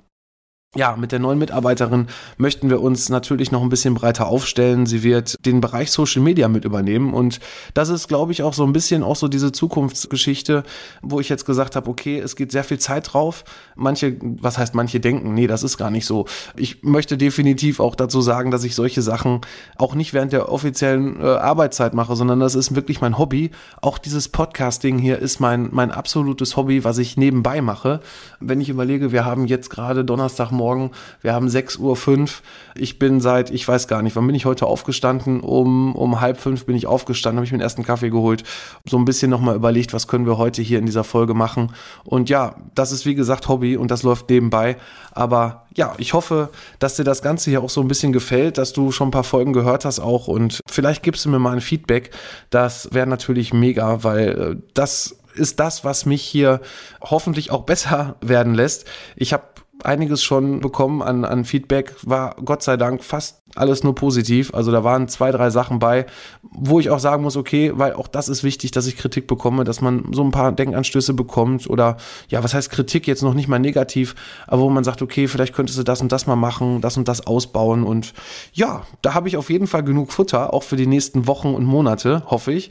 ja, 0.75 0.95
mit 0.95 1.11
der 1.11 1.17
neuen 1.17 1.39
Mitarbeiterin 1.39 2.05
möchten 2.37 2.69
wir 2.69 2.79
uns 2.79 3.09
natürlich 3.09 3.51
noch 3.51 3.63
ein 3.63 3.69
bisschen 3.69 3.95
breiter 3.95 4.27
aufstellen. 4.27 4.85
Sie 4.85 5.01
wird 5.01 5.43
den 5.43 5.61
Bereich 5.61 5.89
Social 5.89 6.21
Media 6.21 6.47
mit 6.47 6.63
übernehmen 6.63 7.15
und 7.15 7.39
das 7.73 7.89
ist, 7.89 8.07
glaube 8.07 8.33
ich, 8.33 8.43
auch 8.43 8.53
so 8.53 8.65
ein 8.65 8.71
bisschen 8.71 9.01
auch 9.01 9.15
so 9.15 9.27
diese 9.27 9.51
Zukunftsgeschichte, 9.51 10.61
wo 11.01 11.19
ich 11.19 11.27
jetzt 11.27 11.45
gesagt 11.45 11.75
habe, 11.75 11.89
okay, 11.89 12.19
es 12.19 12.35
geht 12.35 12.51
sehr 12.51 12.63
viel 12.63 12.77
Zeit 12.77 13.11
drauf. 13.11 13.45
Manche, 13.75 14.17
was 14.21 14.59
heißt 14.59 14.75
manche 14.75 14.99
denken, 14.99 15.33
nee, 15.33 15.47
das 15.47 15.63
ist 15.63 15.77
gar 15.77 15.89
nicht 15.89 16.05
so. 16.05 16.25
Ich 16.55 16.83
möchte 16.83 17.17
definitiv 17.17 17.79
auch 17.79 17.95
dazu 17.95 18.21
sagen, 18.21 18.51
dass 18.51 18.63
ich 18.63 18.75
solche 18.75 19.01
Sachen 19.01 19.41
auch 19.75 19.95
nicht 19.95 20.13
während 20.13 20.33
der 20.33 20.51
offiziellen 20.51 21.19
äh, 21.19 21.23
Arbeitszeit 21.25 21.95
mache, 21.95 22.15
sondern 22.15 22.39
das 22.39 22.53
ist 22.53 22.75
wirklich 22.75 23.01
mein 23.01 23.17
Hobby. 23.17 23.49
Auch 23.81 23.97
dieses 23.97 24.29
Podcasting 24.29 24.99
hier 24.99 25.17
ist 25.17 25.39
mein 25.39 25.69
mein 25.71 25.89
absolutes 25.89 26.55
Hobby, 26.57 26.83
was 26.83 26.99
ich 26.99 27.17
nebenbei 27.17 27.59
mache. 27.59 28.01
Wenn 28.39 28.61
ich 28.61 28.69
überlege, 28.69 29.11
wir 29.11 29.25
haben 29.25 29.47
jetzt 29.47 29.71
gerade 29.71 30.05
Donnerstag 30.05 30.51
Morgen. 30.59 30.91
Wir 31.21 31.33
haben 31.33 31.47
6.05 31.47 32.19
Uhr. 32.19 32.27
Ich 32.75 32.99
bin 32.99 33.21
seit, 33.21 33.49
ich 33.49 33.65
weiß 33.65 33.87
gar 33.87 34.01
nicht, 34.01 34.15
wann 34.17 34.27
bin 34.27 34.35
ich 34.35 34.45
heute 34.45 34.65
aufgestanden? 34.65 35.39
Um, 35.39 35.95
um 35.95 36.19
halb 36.19 36.37
fünf 36.37 36.65
bin 36.65 36.75
ich 36.75 36.85
aufgestanden, 36.85 37.37
habe 37.37 37.45
ich 37.45 37.51
mir 37.53 37.57
den 37.57 37.63
ersten 37.63 37.83
Kaffee 37.83 38.09
geholt. 38.09 38.43
So 38.85 38.97
ein 38.97 39.05
bisschen 39.05 39.31
nochmal 39.31 39.55
überlegt, 39.55 39.93
was 39.93 40.07
können 40.07 40.25
wir 40.25 40.37
heute 40.37 40.61
hier 40.61 40.79
in 40.79 40.85
dieser 40.85 41.05
Folge 41.05 41.33
machen. 41.33 41.71
Und 42.03 42.29
ja, 42.29 42.55
das 42.75 42.91
ist 42.91 43.05
wie 43.05 43.15
gesagt 43.15 43.47
Hobby 43.47 43.77
und 43.77 43.89
das 43.89 44.03
läuft 44.03 44.29
nebenbei. 44.29 44.75
Aber 45.11 45.65
ja, 45.75 45.93
ich 45.97 46.13
hoffe, 46.13 46.49
dass 46.79 46.97
dir 46.97 47.05
das 47.05 47.21
Ganze 47.21 47.49
hier 47.49 47.63
auch 47.63 47.69
so 47.69 47.81
ein 47.81 47.87
bisschen 47.87 48.11
gefällt, 48.11 48.57
dass 48.57 48.73
du 48.73 48.91
schon 48.91 49.07
ein 49.07 49.11
paar 49.11 49.23
Folgen 49.23 49.53
gehört 49.53 49.85
hast 49.85 49.99
auch 49.99 50.27
und 50.27 50.59
vielleicht 50.67 51.03
gibst 51.03 51.23
du 51.23 51.29
mir 51.29 51.39
mal 51.39 51.53
ein 51.53 51.61
Feedback. 51.61 52.11
Das 52.49 52.89
wäre 52.91 53.07
natürlich 53.07 53.53
mega, 53.53 54.03
weil 54.03 54.27
äh, 54.27 54.55
das 54.73 55.15
ist 55.35 55.59
das, 55.59 55.83
was 55.83 56.05
mich 56.05 56.21
hier 56.21 56.61
hoffentlich 57.01 57.51
auch 57.51 57.63
besser 57.63 58.15
werden 58.21 58.53
lässt. 58.53 58.85
Ich 59.15 59.33
habe 59.33 59.43
einiges 59.83 60.23
schon 60.23 60.59
bekommen 60.59 61.01
an, 61.01 61.25
an 61.25 61.45
Feedback, 61.45 61.95
war 62.03 62.35
Gott 62.43 62.63
sei 62.63 62.77
Dank 62.77 63.03
fast 63.03 63.41
alles 63.55 63.83
nur 63.83 63.95
positiv. 63.95 64.53
Also 64.53 64.71
da 64.71 64.83
waren 64.83 65.07
zwei, 65.07 65.31
drei 65.31 65.49
Sachen 65.49 65.79
bei, 65.79 66.05
wo 66.41 66.79
ich 66.79 66.89
auch 66.89 66.99
sagen 66.99 67.23
muss, 67.23 67.37
okay, 67.37 67.71
weil 67.75 67.93
auch 67.93 68.07
das 68.07 68.29
ist 68.29 68.43
wichtig, 68.43 68.71
dass 68.71 68.87
ich 68.87 68.97
Kritik 68.97 69.27
bekomme, 69.27 69.63
dass 69.63 69.81
man 69.81 70.05
so 70.11 70.23
ein 70.23 70.31
paar 70.31 70.51
Denkanstöße 70.51 71.13
bekommt 71.13 71.69
oder 71.69 71.97
ja, 72.27 72.43
was 72.43 72.53
heißt 72.53 72.69
Kritik 72.69 73.07
jetzt 73.07 73.23
noch 73.23 73.33
nicht 73.33 73.47
mal 73.47 73.59
negativ, 73.59 74.15
aber 74.47 74.61
wo 74.61 74.69
man 74.69 74.83
sagt, 74.83 75.01
okay, 75.01 75.27
vielleicht 75.27 75.53
könntest 75.53 75.79
du 75.79 75.83
das 75.83 76.01
und 76.01 76.11
das 76.11 76.27
mal 76.27 76.35
machen, 76.35 76.81
das 76.81 76.97
und 76.97 77.07
das 77.07 77.25
ausbauen 77.25 77.83
und 77.83 78.13
ja, 78.53 78.83
da 79.01 79.13
habe 79.13 79.27
ich 79.27 79.37
auf 79.37 79.49
jeden 79.49 79.67
Fall 79.67 79.83
genug 79.83 80.11
Futter, 80.11 80.53
auch 80.53 80.63
für 80.63 80.75
die 80.75 80.87
nächsten 80.87 81.27
Wochen 81.27 81.53
und 81.53 81.65
Monate, 81.65 82.23
hoffe 82.27 82.51
ich. 82.51 82.69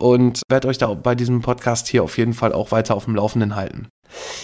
Und 0.00 0.42
werde 0.48 0.66
euch 0.66 0.78
da 0.78 0.92
bei 0.94 1.14
diesem 1.14 1.42
Podcast 1.42 1.86
hier 1.86 2.02
auf 2.02 2.18
jeden 2.18 2.32
Fall 2.32 2.52
auch 2.52 2.72
weiter 2.72 2.96
auf 2.96 3.04
dem 3.04 3.14
Laufenden 3.14 3.54
halten. 3.54 3.86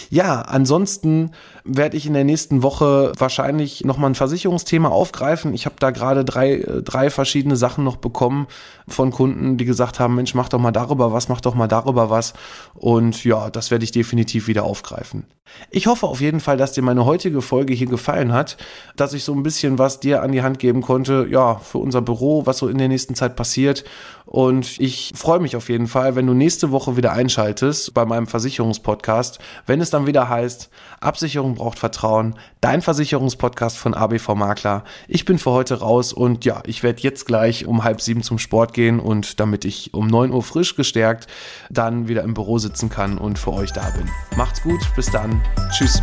Ja, 0.09 0.41
ansonsten 0.41 1.31
werde 1.63 1.97
ich 1.97 2.05
in 2.05 2.13
der 2.13 2.23
nächsten 2.23 2.63
Woche 2.63 3.11
wahrscheinlich 3.17 3.83
nochmal 3.83 4.09
ein 4.09 4.15
Versicherungsthema 4.15 4.89
aufgreifen. 4.89 5.53
Ich 5.53 5.65
habe 5.65 5.75
da 5.79 5.91
gerade 5.91 6.25
drei, 6.25 6.55
äh, 6.55 6.81
drei 6.81 7.09
verschiedene 7.09 7.55
Sachen 7.55 7.83
noch 7.83 7.97
bekommen 7.97 8.47
von 8.87 9.11
Kunden, 9.11 9.57
die 9.57 9.65
gesagt 9.65 9.99
haben, 9.99 10.15
Mensch, 10.15 10.33
mach 10.33 10.49
doch 10.49 10.59
mal 10.59 10.71
darüber 10.71 11.13
was, 11.13 11.29
mach 11.29 11.41
doch 11.41 11.53
mal 11.53 11.67
darüber 11.67 12.09
was. 12.09 12.33
Und 12.73 13.23
ja, 13.23 13.49
das 13.49 13.71
werde 13.71 13.83
ich 13.83 13.91
definitiv 13.91 14.47
wieder 14.47 14.63
aufgreifen. 14.63 15.25
Ich 15.71 15.87
hoffe 15.87 16.07
auf 16.07 16.21
jeden 16.21 16.39
Fall, 16.39 16.57
dass 16.57 16.73
dir 16.73 16.83
meine 16.83 17.05
heutige 17.05 17.41
Folge 17.41 17.73
hier 17.73 17.87
gefallen 17.87 18.33
hat, 18.33 18.57
dass 18.95 19.13
ich 19.13 19.23
so 19.23 19.33
ein 19.33 19.43
bisschen 19.43 19.77
was 19.77 19.99
dir 19.99 20.21
an 20.21 20.31
die 20.31 20.41
Hand 20.43 20.59
geben 20.59 20.81
konnte, 20.81 21.27
ja, 21.29 21.55
für 21.55 21.79
unser 21.79 22.01
Büro, 22.01 22.45
was 22.45 22.59
so 22.59 22.67
in 22.67 22.77
der 22.77 22.87
nächsten 22.87 23.15
Zeit 23.15 23.35
passiert. 23.35 23.83
Und 24.25 24.79
ich 24.79 25.11
freue 25.15 25.39
mich 25.39 25.55
auf 25.55 25.69
jeden 25.69 25.87
Fall, 25.87 26.15
wenn 26.15 26.27
du 26.27 26.33
nächste 26.33 26.71
Woche 26.71 26.97
wieder 26.97 27.13
einschaltest 27.13 27.93
bei 27.93 28.05
meinem 28.05 28.27
Versicherungspodcast, 28.27 29.39
wenn 29.65 29.81
es 29.81 29.89
dann 29.89 30.07
wieder 30.07 30.29
heißt, 30.29 30.69
Absicherung 30.99 31.55
braucht 31.55 31.79
Vertrauen, 31.79 32.35
dein 32.61 32.81
Versicherungspodcast 32.81 33.77
von 33.77 33.93
ABV 33.93 34.35
Makler. 34.35 34.83
Ich 35.07 35.25
bin 35.25 35.39
für 35.39 35.51
heute 35.51 35.79
raus 35.79 36.13
und 36.13 36.45
ja, 36.45 36.61
ich 36.65 36.83
werde 36.83 37.01
jetzt 37.01 37.25
gleich 37.25 37.65
um 37.65 37.83
halb 37.83 38.01
sieben 38.01 38.23
zum 38.23 38.39
Sport 38.39 38.73
gehen 38.73 38.99
und 38.99 39.39
damit 39.39 39.65
ich 39.65 39.93
um 39.93 40.07
neun 40.07 40.31
Uhr 40.31 40.43
frisch 40.43 40.75
gestärkt 40.75 41.27
dann 41.69 42.07
wieder 42.07 42.23
im 42.23 42.33
Büro 42.33 42.57
sitzen 42.57 42.89
kann 42.89 43.17
und 43.17 43.39
für 43.39 43.53
euch 43.53 43.71
da 43.71 43.89
bin. 43.91 44.09
Macht's 44.37 44.61
gut, 44.61 44.79
bis 44.95 45.09
dann. 45.11 45.41
Tschüss. 45.71 46.01